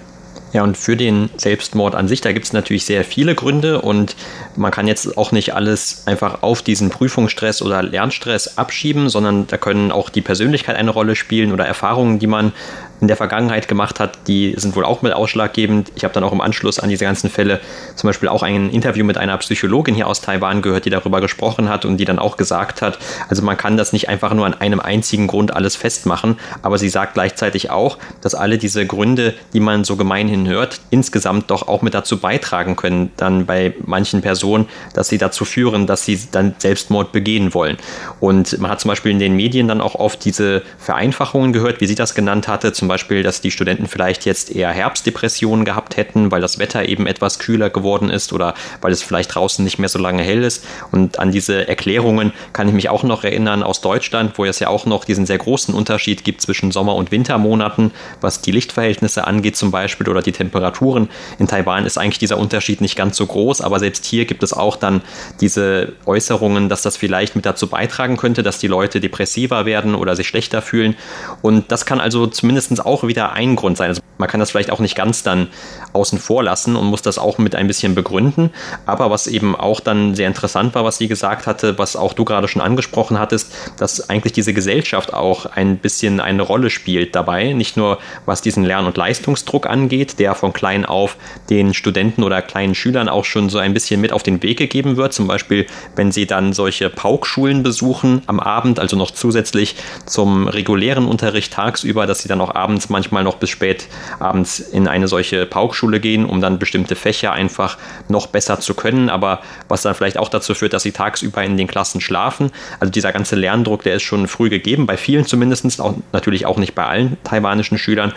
Ja, 0.54 0.62
und 0.62 0.76
für 0.76 0.96
den 0.96 1.30
Selbstmord 1.36 1.96
an 1.96 2.06
sich, 2.06 2.20
da 2.20 2.30
gibt 2.30 2.46
es 2.46 2.52
natürlich 2.52 2.84
sehr 2.84 3.02
viele 3.02 3.34
Gründe 3.34 3.80
und 3.80 4.14
man 4.54 4.70
kann 4.70 4.86
jetzt 4.86 5.18
auch 5.18 5.32
nicht 5.32 5.52
alles 5.52 6.04
einfach 6.06 6.44
auf 6.44 6.62
diesen 6.62 6.90
Prüfungsstress 6.90 7.60
oder 7.60 7.82
Lernstress 7.82 8.56
abschieben, 8.56 9.08
sondern 9.08 9.48
da 9.48 9.56
können 9.56 9.90
auch 9.90 10.10
die 10.10 10.20
Persönlichkeit 10.20 10.76
eine 10.76 10.92
Rolle 10.92 11.16
spielen 11.16 11.50
oder 11.50 11.66
Erfahrungen, 11.66 12.20
die 12.20 12.28
man 12.28 12.52
in 13.00 13.08
der 13.08 13.16
Vergangenheit 13.16 13.68
gemacht 13.68 14.00
hat, 14.00 14.18
die 14.26 14.54
sind 14.56 14.76
wohl 14.76 14.84
auch 14.84 15.02
mit 15.02 15.12
ausschlaggebend. 15.12 15.92
Ich 15.94 16.04
habe 16.04 16.14
dann 16.14 16.24
auch 16.24 16.32
im 16.32 16.40
Anschluss 16.40 16.78
an 16.78 16.88
diese 16.88 17.04
ganzen 17.04 17.30
Fälle 17.30 17.60
zum 17.96 18.08
Beispiel 18.08 18.28
auch 18.28 18.42
ein 18.42 18.70
Interview 18.70 19.04
mit 19.04 19.18
einer 19.18 19.36
Psychologin 19.38 19.94
hier 19.94 20.06
aus 20.06 20.20
Taiwan 20.20 20.62
gehört, 20.62 20.84
die 20.84 20.90
darüber 20.90 21.20
gesprochen 21.20 21.68
hat 21.68 21.84
und 21.84 21.98
die 21.98 22.04
dann 22.04 22.18
auch 22.18 22.36
gesagt 22.36 22.82
hat, 22.82 22.98
also 23.28 23.42
man 23.42 23.56
kann 23.56 23.76
das 23.76 23.92
nicht 23.92 24.08
einfach 24.08 24.32
nur 24.34 24.46
an 24.46 24.54
einem 24.54 24.80
einzigen 24.80 25.26
Grund 25.26 25.54
alles 25.54 25.76
festmachen, 25.76 26.38
aber 26.62 26.78
sie 26.78 26.88
sagt 26.88 27.14
gleichzeitig 27.14 27.70
auch, 27.70 27.98
dass 28.20 28.34
alle 28.34 28.58
diese 28.58 28.86
Gründe, 28.86 29.34
die 29.52 29.60
man 29.60 29.84
so 29.84 29.96
gemeinhin 29.96 30.46
hört, 30.48 30.80
insgesamt 30.90 31.50
doch 31.50 31.68
auch 31.68 31.82
mit 31.82 31.94
dazu 31.94 32.18
beitragen 32.18 32.76
können, 32.76 33.10
dann 33.16 33.46
bei 33.46 33.74
manchen 33.84 34.22
Personen, 34.22 34.68
dass 34.94 35.08
sie 35.08 35.18
dazu 35.18 35.44
führen, 35.44 35.86
dass 35.86 36.04
sie 36.04 36.18
dann 36.30 36.54
Selbstmord 36.58 37.12
begehen 37.12 37.54
wollen. 37.54 37.76
Und 38.20 38.58
man 38.60 38.70
hat 38.70 38.80
zum 38.80 38.88
Beispiel 38.88 39.12
in 39.12 39.18
den 39.18 39.36
Medien 39.36 39.68
dann 39.68 39.80
auch 39.80 39.94
oft 39.94 40.24
diese 40.24 40.62
Vereinfachungen 40.78 41.52
gehört, 41.52 41.80
wie 41.80 41.86
sie 41.86 41.94
das 41.94 42.14
genannt 42.14 42.48
hatte, 42.48 42.72
zum 42.72 42.83
Beispiel 42.88 43.14
Beispiel, 43.14 43.22
dass 43.22 43.40
die 43.40 43.50
Studenten 43.50 43.86
vielleicht 43.86 44.24
jetzt 44.24 44.50
eher 44.50 44.70
Herbstdepressionen 44.70 45.64
gehabt 45.64 45.96
hätten, 45.96 46.32
weil 46.32 46.40
das 46.40 46.58
Wetter 46.58 46.88
eben 46.88 47.06
etwas 47.06 47.38
kühler 47.38 47.70
geworden 47.70 48.10
ist 48.10 48.32
oder 48.32 48.54
weil 48.80 48.92
es 48.92 49.02
vielleicht 49.02 49.34
draußen 49.34 49.64
nicht 49.64 49.78
mehr 49.78 49.88
so 49.88 49.98
lange 49.98 50.22
hell 50.22 50.42
ist. 50.42 50.64
Und 50.90 51.18
an 51.18 51.30
diese 51.30 51.68
Erklärungen 51.68 52.32
kann 52.52 52.66
ich 52.68 52.74
mich 52.74 52.88
auch 52.88 53.02
noch 53.02 53.22
erinnern 53.24 53.62
aus 53.62 53.80
Deutschland, 53.80 54.36
wo 54.36 54.44
es 54.44 54.58
ja 54.58 54.68
auch 54.68 54.86
noch 54.86 55.04
diesen 55.04 55.26
sehr 55.26 55.38
großen 55.38 55.74
Unterschied 55.74 56.24
gibt 56.24 56.40
zwischen 56.40 56.72
Sommer- 56.72 56.96
und 56.96 57.12
Wintermonaten, 57.12 57.92
was 58.20 58.40
die 58.40 58.52
Lichtverhältnisse 58.52 59.26
angeht 59.26 59.56
zum 59.56 59.70
Beispiel 59.70 60.08
oder 60.08 60.22
die 60.22 60.32
Temperaturen. 60.32 61.08
In 61.38 61.46
Taiwan 61.46 61.86
ist 61.86 61.98
eigentlich 61.98 62.18
dieser 62.18 62.38
Unterschied 62.38 62.80
nicht 62.80 62.96
ganz 62.96 63.16
so 63.16 63.26
groß, 63.26 63.60
aber 63.60 63.78
selbst 63.78 64.04
hier 64.06 64.24
gibt 64.24 64.42
es 64.42 64.52
auch 64.52 64.76
dann 64.76 65.02
diese 65.40 65.92
Äußerungen, 66.06 66.68
dass 66.68 66.82
das 66.82 66.96
vielleicht 66.96 67.36
mit 67.36 67.46
dazu 67.46 67.68
beitragen 67.68 68.16
könnte, 68.16 68.42
dass 68.42 68.58
die 68.58 68.66
Leute 68.66 69.00
depressiver 69.00 69.66
werden 69.66 69.94
oder 69.94 70.16
sich 70.16 70.26
schlechter 70.26 70.62
fühlen. 70.62 70.96
Und 71.42 71.70
das 71.70 71.86
kann 71.86 72.00
also 72.00 72.26
zumindest 72.26 72.73
auch 72.80 73.06
wieder 73.06 73.32
ein 73.32 73.56
Grund 73.56 73.76
sein. 73.76 73.88
Also 73.88 74.02
man 74.18 74.28
kann 74.28 74.40
das 74.40 74.52
vielleicht 74.52 74.70
auch 74.70 74.78
nicht 74.78 74.94
ganz 74.94 75.22
dann 75.22 75.48
außen 75.92 76.18
vor 76.18 76.42
lassen 76.42 76.76
und 76.76 76.86
muss 76.86 77.02
das 77.02 77.18
auch 77.18 77.38
mit 77.38 77.54
ein 77.54 77.66
bisschen 77.66 77.94
begründen. 77.94 78.50
Aber 78.86 79.10
was 79.10 79.26
eben 79.26 79.56
auch 79.56 79.80
dann 79.80 80.14
sehr 80.14 80.28
interessant 80.28 80.74
war, 80.74 80.84
was 80.84 80.98
sie 80.98 81.08
gesagt 81.08 81.46
hatte, 81.46 81.78
was 81.78 81.96
auch 81.96 82.12
du 82.12 82.24
gerade 82.24 82.48
schon 82.48 82.62
angesprochen 82.62 83.18
hattest, 83.18 83.52
dass 83.76 84.08
eigentlich 84.08 84.32
diese 84.32 84.54
Gesellschaft 84.54 85.12
auch 85.12 85.46
ein 85.46 85.78
bisschen 85.78 86.20
eine 86.20 86.42
Rolle 86.42 86.70
spielt 86.70 87.14
dabei. 87.14 87.52
Nicht 87.52 87.76
nur 87.76 87.98
was 88.24 88.40
diesen 88.40 88.64
Lern- 88.64 88.86
und 88.86 88.96
Leistungsdruck 88.96 89.66
angeht, 89.66 90.18
der 90.18 90.34
von 90.34 90.52
klein 90.52 90.84
auf 90.84 91.16
den 91.50 91.74
Studenten 91.74 92.22
oder 92.22 92.42
kleinen 92.42 92.74
Schülern 92.74 93.08
auch 93.08 93.24
schon 93.24 93.48
so 93.48 93.58
ein 93.58 93.74
bisschen 93.74 94.00
mit 94.00 94.12
auf 94.12 94.22
den 94.22 94.42
Weg 94.42 94.58
gegeben 94.58 94.96
wird. 94.96 95.12
Zum 95.12 95.26
Beispiel, 95.26 95.66
wenn 95.96 96.12
sie 96.12 96.26
dann 96.26 96.52
solche 96.52 96.88
Paukschulen 96.88 97.62
besuchen 97.62 98.22
am 98.26 98.40
Abend, 98.40 98.78
also 98.78 98.96
noch 98.96 99.10
zusätzlich 99.10 99.76
zum 100.06 100.48
regulären 100.48 101.06
Unterricht 101.06 101.52
tagsüber, 101.52 102.06
dass 102.06 102.20
sie 102.20 102.28
dann 102.28 102.40
auch 102.40 102.54
abends 102.64 102.88
manchmal 102.88 103.24
noch 103.24 103.36
bis 103.36 103.50
spät 103.50 103.88
abends 104.18 104.58
in 104.58 104.88
eine 104.88 105.06
solche 105.06 105.44
Paukschule 105.44 106.00
gehen, 106.00 106.24
um 106.24 106.40
dann 106.40 106.58
bestimmte 106.58 106.96
Fächer 106.96 107.32
einfach 107.32 107.76
noch 108.08 108.26
besser 108.26 108.58
zu 108.60 108.74
können, 108.74 109.10
aber 109.10 109.40
was 109.68 109.82
dann 109.82 109.94
vielleicht 109.94 110.16
auch 110.16 110.30
dazu 110.30 110.54
führt, 110.54 110.72
dass 110.72 110.82
sie 110.82 110.92
tagsüber 110.92 111.44
in 111.44 111.58
den 111.58 111.66
Klassen 111.66 112.00
schlafen. 112.00 112.50
Also 112.80 112.90
dieser 112.90 113.12
ganze 113.12 113.36
Lerndruck, 113.36 113.82
der 113.82 113.96
ist 113.96 114.02
schon 114.02 114.28
früh 114.28 114.48
gegeben, 114.48 114.86
bei 114.86 114.96
vielen 114.96 115.26
zumindest, 115.26 115.80
auch, 115.80 115.94
natürlich 116.12 116.46
auch 116.46 116.56
nicht 116.56 116.74
bei 116.74 116.86
allen 116.86 117.16
taiwanischen 117.22 117.76
Schülern. 117.76 118.12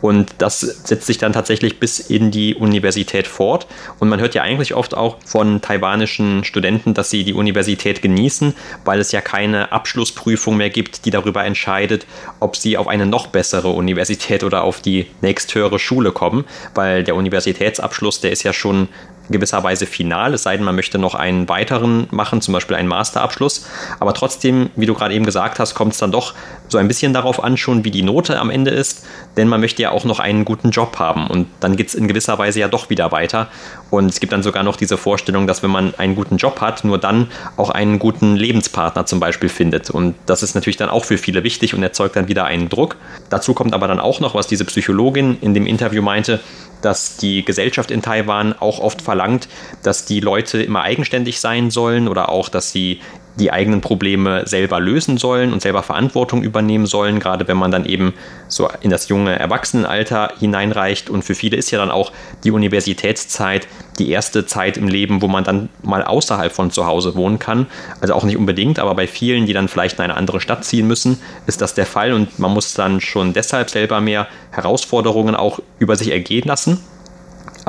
Und 0.00 0.34
das 0.38 0.60
setzt 0.60 1.06
sich 1.06 1.18
dann 1.18 1.32
tatsächlich 1.32 1.80
bis 1.80 1.98
in 1.98 2.30
die 2.30 2.54
Universität 2.54 3.26
fort. 3.26 3.66
Und 3.98 4.08
man 4.08 4.20
hört 4.20 4.34
ja 4.34 4.42
eigentlich 4.42 4.74
oft 4.74 4.96
auch 4.96 5.16
von 5.24 5.60
taiwanischen 5.60 6.44
Studenten, 6.44 6.94
dass 6.94 7.10
sie 7.10 7.24
die 7.24 7.34
Universität 7.34 8.00
genießen, 8.00 8.54
weil 8.84 9.00
es 9.00 9.10
ja 9.10 9.20
keine 9.20 9.72
Abschlussprüfung 9.72 10.56
mehr 10.56 10.70
gibt, 10.70 11.04
die 11.04 11.10
darüber 11.10 11.44
entscheidet, 11.44 12.06
ob 12.38 12.56
sie 12.56 12.76
auf 12.76 12.86
eine 12.86 13.06
noch 13.06 13.26
bessere 13.26 13.68
Universität 13.68 13.87
oder 14.44 14.62
auf 14.62 14.80
die 14.80 15.06
nächsthöhere 15.20 15.78
Schule 15.78 16.12
kommen, 16.12 16.44
weil 16.74 17.04
der 17.04 17.14
Universitätsabschluss, 17.16 18.20
der 18.20 18.32
ist 18.32 18.42
ja 18.42 18.52
schon 18.52 18.88
gewisserweise 19.30 19.86
final, 19.86 20.34
es 20.34 20.42
sei 20.42 20.56
denn, 20.56 20.64
man 20.64 20.74
möchte 20.74 20.98
noch 20.98 21.14
einen 21.14 21.48
weiteren 21.48 22.06
machen, 22.10 22.40
zum 22.40 22.54
Beispiel 22.54 22.76
einen 22.76 22.88
Masterabschluss. 22.88 23.66
Aber 24.00 24.14
trotzdem, 24.14 24.70
wie 24.76 24.86
du 24.86 24.94
gerade 24.94 25.14
eben 25.14 25.24
gesagt 25.24 25.58
hast, 25.58 25.74
kommt 25.74 25.92
es 25.92 25.98
dann 25.98 26.12
doch 26.12 26.34
so 26.68 26.78
ein 26.78 26.88
bisschen 26.88 27.12
darauf 27.12 27.42
an, 27.42 27.56
schon 27.56 27.84
wie 27.84 27.90
die 27.90 28.02
Note 28.02 28.38
am 28.38 28.50
Ende 28.50 28.70
ist, 28.70 29.06
denn 29.36 29.48
man 29.48 29.60
möchte 29.60 29.82
ja 29.82 29.90
auch 29.90 30.04
noch 30.04 30.20
einen 30.20 30.44
guten 30.44 30.70
Job 30.70 30.98
haben 30.98 31.26
und 31.26 31.46
dann 31.60 31.76
geht 31.76 31.88
es 31.88 31.94
in 31.94 32.08
gewisser 32.08 32.38
Weise 32.38 32.60
ja 32.60 32.68
doch 32.68 32.90
wieder 32.90 33.12
weiter. 33.12 33.48
Und 33.90 34.06
es 34.06 34.20
gibt 34.20 34.32
dann 34.32 34.42
sogar 34.42 34.62
noch 34.62 34.76
diese 34.76 34.98
Vorstellung, 34.98 35.46
dass 35.46 35.62
wenn 35.62 35.70
man 35.70 35.94
einen 35.96 36.14
guten 36.14 36.36
Job 36.36 36.60
hat, 36.60 36.84
nur 36.84 36.98
dann 36.98 37.28
auch 37.56 37.70
einen 37.70 37.98
guten 37.98 38.36
Lebenspartner 38.36 39.06
zum 39.06 39.20
Beispiel 39.20 39.48
findet. 39.48 39.90
Und 39.90 40.14
das 40.26 40.42
ist 40.42 40.54
natürlich 40.54 40.76
dann 40.76 40.90
auch 40.90 41.04
für 41.04 41.18
viele 41.18 41.42
wichtig 41.42 41.74
und 41.74 41.82
erzeugt 41.82 42.16
dann 42.16 42.28
wieder 42.28 42.44
einen 42.44 42.68
Druck. 42.68 42.96
Dazu 43.30 43.54
kommt 43.54 43.72
aber 43.74 43.88
dann 43.88 44.00
auch 44.00 44.20
noch, 44.20 44.34
was 44.34 44.46
diese 44.46 44.64
Psychologin 44.64 45.38
in 45.40 45.54
dem 45.54 45.66
Interview 45.66 46.02
meinte, 46.02 46.40
dass 46.82 47.16
die 47.16 47.44
Gesellschaft 47.44 47.90
in 47.90 48.02
Taiwan 48.02 48.52
auch 48.52 48.78
oft 48.80 49.02
verlangt, 49.02 49.48
dass 49.82 50.04
die 50.04 50.20
Leute 50.20 50.62
immer 50.62 50.82
eigenständig 50.82 51.40
sein 51.40 51.70
sollen 51.70 52.08
oder 52.08 52.28
auch, 52.28 52.48
dass 52.48 52.72
sie 52.72 53.00
die 53.38 53.52
eigenen 53.52 53.80
Probleme 53.80 54.46
selber 54.46 54.80
lösen 54.80 55.16
sollen 55.16 55.52
und 55.52 55.62
selber 55.62 55.82
Verantwortung 55.82 56.42
übernehmen 56.42 56.86
sollen, 56.86 57.20
gerade 57.20 57.46
wenn 57.48 57.56
man 57.56 57.70
dann 57.70 57.84
eben 57.84 58.14
so 58.48 58.68
in 58.80 58.90
das 58.90 59.08
junge 59.08 59.38
Erwachsenenalter 59.38 60.32
hineinreicht. 60.38 61.08
Und 61.08 61.22
für 61.22 61.34
viele 61.34 61.56
ist 61.56 61.70
ja 61.70 61.78
dann 61.78 61.90
auch 61.90 62.12
die 62.44 62.50
Universitätszeit 62.50 63.68
die 63.98 64.10
erste 64.10 64.46
Zeit 64.46 64.76
im 64.76 64.88
Leben, 64.88 65.22
wo 65.22 65.28
man 65.28 65.44
dann 65.44 65.68
mal 65.82 66.02
außerhalb 66.04 66.52
von 66.52 66.70
zu 66.70 66.86
Hause 66.86 67.14
wohnen 67.14 67.38
kann. 67.38 67.66
Also 68.00 68.14
auch 68.14 68.24
nicht 68.24 68.36
unbedingt, 68.36 68.78
aber 68.78 68.94
bei 68.94 69.06
vielen, 69.06 69.46
die 69.46 69.52
dann 69.52 69.68
vielleicht 69.68 69.98
in 69.98 70.04
eine 70.04 70.16
andere 70.16 70.40
Stadt 70.40 70.64
ziehen 70.64 70.86
müssen, 70.86 71.18
ist 71.46 71.60
das 71.60 71.74
der 71.74 71.86
Fall 71.86 72.12
und 72.12 72.38
man 72.38 72.52
muss 72.52 72.74
dann 72.74 73.00
schon 73.00 73.32
deshalb 73.32 73.70
selber 73.70 74.00
mehr 74.00 74.28
Herausforderungen 74.50 75.34
auch 75.34 75.60
über 75.78 75.96
sich 75.96 76.10
ergehen 76.10 76.46
lassen. 76.46 76.80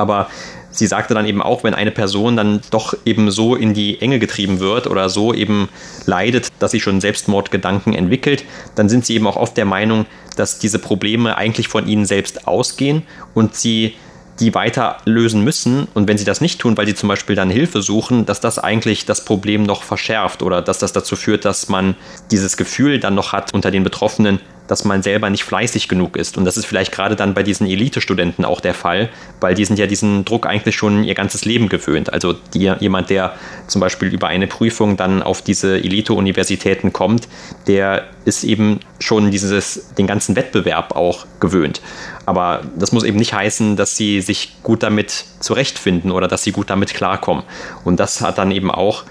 Aber 0.00 0.28
sie 0.70 0.86
sagte 0.86 1.14
dann 1.14 1.26
eben 1.26 1.42
auch, 1.42 1.62
wenn 1.64 1.74
eine 1.74 1.90
Person 1.90 2.36
dann 2.36 2.60
doch 2.70 2.94
eben 3.04 3.30
so 3.30 3.54
in 3.54 3.74
die 3.74 4.00
Enge 4.00 4.18
getrieben 4.18 4.60
wird 4.60 4.86
oder 4.86 5.08
so 5.08 5.34
eben 5.34 5.68
leidet, 6.06 6.48
dass 6.58 6.70
sie 6.70 6.80
schon 6.80 7.00
Selbstmordgedanken 7.00 7.94
entwickelt, 7.94 8.44
dann 8.74 8.88
sind 8.88 9.06
sie 9.06 9.14
eben 9.14 9.26
auch 9.26 9.36
oft 9.36 9.56
der 9.56 9.64
Meinung, 9.64 10.06
dass 10.36 10.58
diese 10.58 10.78
Probleme 10.78 11.36
eigentlich 11.36 11.68
von 11.68 11.86
ihnen 11.86 12.06
selbst 12.06 12.48
ausgehen 12.48 13.02
und 13.34 13.54
sie 13.54 13.94
die 14.40 14.54
weiter 14.54 14.96
lösen 15.04 15.44
müssen. 15.44 15.86
Und 15.94 16.08
wenn 16.08 16.18
sie 16.18 16.24
das 16.24 16.40
nicht 16.40 16.60
tun, 16.60 16.76
weil 16.76 16.86
sie 16.86 16.94
zum 16.94 17.08
Beispiel 17.08 17.36
dann 17.36 17.50
Hilfe 17.50 17.82
suchen, 17.82 18.26
dass 18.26 18.40
das 18.40 18.58
eigentlich 18.58 19.04
das 19.04 19.24
Problem 19.24 19.62
noch 19.64 19.82
verschärft 19.82 20.42
oder 20.42 20.62
dass 20.62 20.78
das 20.78 20.92
dazu 20.92 21.14
führt, 21.14 21.44
dass 21.44 21.68
man 21.68 21.94
dieses 22.30 22.56
Gefühl 22.56 22.98
dann 22.98 23.14
noch 23.14 23.32
hat 23.32 23.52
unter 23.52 23.70
den 23.70 23.84
Betroffenen, 23.84 24.40
dass 24.70 24.84
man 24.84 25.02
selber 25.02 25.28
nicht 25.30 25.42
fleißig 25.42 25.88
genug 25.88 26.16
ist. 26.16 26.38
Und 26.38 26.44
das 26.44 26.56
ist 26.56 26.64
vielleicht 26.64 26.92
gerade 26.92 27.16
dann 27.16 27.34
bei 27.34 27.42
diesen 27.42 27.66
Elite-Studenten 27.66 28.44
auch 28.44 28.60
der 28.60 28.72
Fall, 28.72 29.08
weil 29.40 29.54
die 29.54 29.64
sind 29.64 29.80
ja 29.80 29.88
diesen 29.88 30.24
Druck 30.24 30.46
eigentlich 30.46 30.76
schon 30.76 31.02
ihr 31.02 31.14
ganzes 31.14 31.44
Leben 31.44 31.68
gewöhnt. 31.68 32.12
Also 32.12 32.34
die, 32.54 32.72
jemand, 32.78 33.10
der 33.10 33.34
zum 33.66 33.80
Beispiel 33.80 34.14
über 34.14 34.28
eine 34.28 34.46
Prüfung 34.46 34.96
dann 34.96 35.24
auf 35.24 35.42
diese 35.42 35.76
Elite-Universitäten 35.76 36.92
kommt, 36.92 37.26
der 37.66 38.04
ist 38.24 38.44
eben 38.44 38.78
schon 39.00 39.32
dieses, 39.32 39.92
den 39.98 40.06
ganzen 40.06 40.36
Wettbewerb 40.36 40.94
auch 40.94 41.26
gewöhnt. 41.40 41.80
Aber 42.24 42.60
das 42.78 42.92
muss 42.92 43.02
eben 43.02 43.18
nicht 43.18 43.34
heißen, 43.34 43.74
dass 43.74 43.96
sie 43.96 44.20
sich 44.20 44.62
gut 44.62 44.84
damit 44.84 45.24
zurechtfinden 45.40 46.12
oder 46.12 46.28
dass 46.28 46.44
sie 46.44 46.52
gut 46.52 46.70
damit 46.70 46.94
klarkommen. 46.94 47.42
Und 47.82 47.98
das 47.98 48.20
hat 48.20 48.38
dann 48.38 48.52
eben 48.52 48.70
auch 48.70 49.02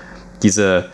diese 0.41 0.89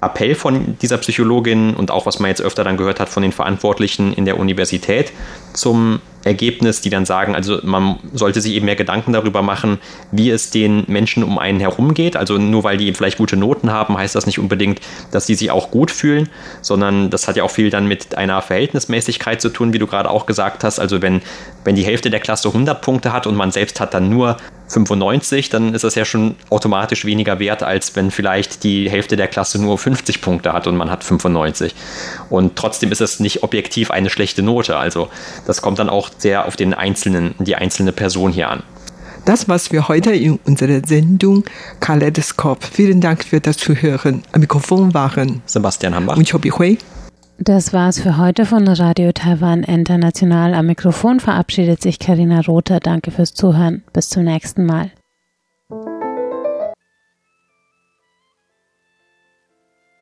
Appell 0.00 0.34
von 0.34 0.76
dieser 0.80 0.98
Psychologin 0.98 1.74
und 1.74 1.90
auch 1.90 2.06
was 2.06 2.20
man 2.20 2.28
jetzt 2.28 2.42
öfter 2.42 2.64
dann 2.64 2.76
gehört 2.76 3.00
hat 3.00 3.08
von 3.08 3.22
den 3.22 3.32
Verantwortlichen 3.32 4.12
in 4.12 4.24
der 4.24 4.38
Universität 4.38 5.12
zum 5.52 6.00
Ergebnis, 6.24 6.80
die 6.80 6.90
dann 6.90 7.06
sagen, 7.06 7.34
also 7.34 7.58
man 7.62 7.98
sollte 8.12 8.40
sich 8.40 8.52
eben 8.52 8.66
mehr 8.66 8.76
Gedanken 8.76 9.12
darüber 9.12 9.42
machen, 9.42 9.78
wie 10.12 10.30
es 10.30 10.50
den 10.50 10.84
Menschen 10.86 11.22
um 11.22 11.38
einen 11.38 11.60
herum 11.60 11.94
geht. 11.94 12.16
Also 12.16 12.38
nur 12.38 12.64
weil 12.64 12.76
die 12.76 12.92
vielleicht 12.92 13.18
gute 13.18 13.36
Noten 13.36 13.72
haben, 13.72 13.96
heißt 13.96 14.14
das 14.14 14.26
nicht 14.26 14.38
unbedingt, 14.38 14.80
dass 15.10 15.26
sie 15.26 15.34
sich 15.34 15.50
auch 15.50 15.70
gut 15.70 15.90
fühlen, 15.90 16.28
sondern 16.60 17.10
das 17.10 17.28
hat 17.28 17.36
ja 17.36 17.44
auch 17.44 17.50
viel 17.50 17.70
dann 17.70 17.86
mit 17.86 18.16
einer 18.16 18.42
Verhältnismäßigkeit 18.42 19.40
zu 19.40 19.48
tun, 19.48 19.72
wie 19.72 19.78
du 19.78 19.86
gerade 19.86 20.10
auch 20.10 20.26
gesagt 20.26 20.64
hast. 20.64 20.78
Also 20.78 21.02
wenn, 21.02 21.22
wenn 21.64 21.76
die 21.76 21.84
Hälfte 21.84 22.10
der 22.10 22.20
Klasse 22.20 22.48
100 22.48 22.82
Punkte 22.82 23.12
hat 23.12 23.26
und 23.26 23.36
man 23.36 23.50
selbst 23.50 23.80
hat 23.80 23.94
dann 23.94 24.10
nur 24.10 24.36
95, 24.68 25.48
dann 25.48 25.74
ist 25.74 25.84
das 25.84 25.94
ja 25.94 26.04
schon 26.04 26.36
automatisch 26.50 27.04
weniger 27.04 27.38
wert, 27.38 27.62
als 27.62 27.96
wenn 27.96 28.10
vielleicht 28.10 28.64
die 28.64 28.88
Hälfte 28.90 29.16
der 29.16 29.28
Klasse 29.28 29.60
nur 29.60 29.78
50 29.78 30.20
Punkte 30.20 30.52
hat 30.52 30.66
und 30.66 30.76
man 30.76 30.90
hat 30.90 31.04
95. 31.04 31.74
Und 32.30 32.56
trotzdem 32.56 32.92
ist 32.92 33.00
es 33.00 33.20
nicht 33.20 33.42
objektiv 33.42 33.90
eine 33.90 34.10
schlechte 34.10 34.42
Note. 34.42 34.76
Also 34.76 35.08
das 35.46 35.62
kommt 35.62 35.78
dann 35.78 35.88
auch 35.88 36.10
sehr 36.16 36.46
auf 36.46 36.56
den 36.56 36.74
einzelnen, 36.74 37.34
die 37.38 37.56
einzelne 37.56 37.92
Person 37.92 38.32
hier 38.32 38.50
an. 38.50 38.62
Das 39.24 39.46
war's 39.46 39.68
für 39.68 39.88
heute 39.88 40.12
in 40.12 40.38
unserer 40.46 40.80
Sendung 40.86 41.44
Kaleidoskop. 41.80 42.64
Vielen 42.64 43.00
Dank 43.00 43.24
für 43.24 43.40
das 43.40 43.58
Zuhören. 43.58 44.22
Am 44.32 44.40
Mikrofon 44.40 44.94
waren 44.94 45.42
Sebastian 45.44 45.94
Hambach 45.94 46.16
und 46.16 46.30
Chobi 46.30 46.50
Hui. 46.50 46.78
Das 47.40 47.72
war's 47.72 48.00
für 48.00 48.16
heute 48.16 48.46
von 48.46 48.66
Radio 48.66 49.12
Taiwan 49.12 49.62
International. 49.62 50.54
Am 50.54 50.66
Mikrofon 50.66 51.20
verabschiedet 51.20 51.80
sich 51.80 52.00
Karina 52.00 52.40
Rother. 52.40 52.80
Danke 52.80 53.12
fürs 53.12 53.32
Zuhören. 53.32 53.84
Bis 53.92 54.08
zum 54.08 54.24
nächsten 54.24 54.66
Mal. 54.66 54.90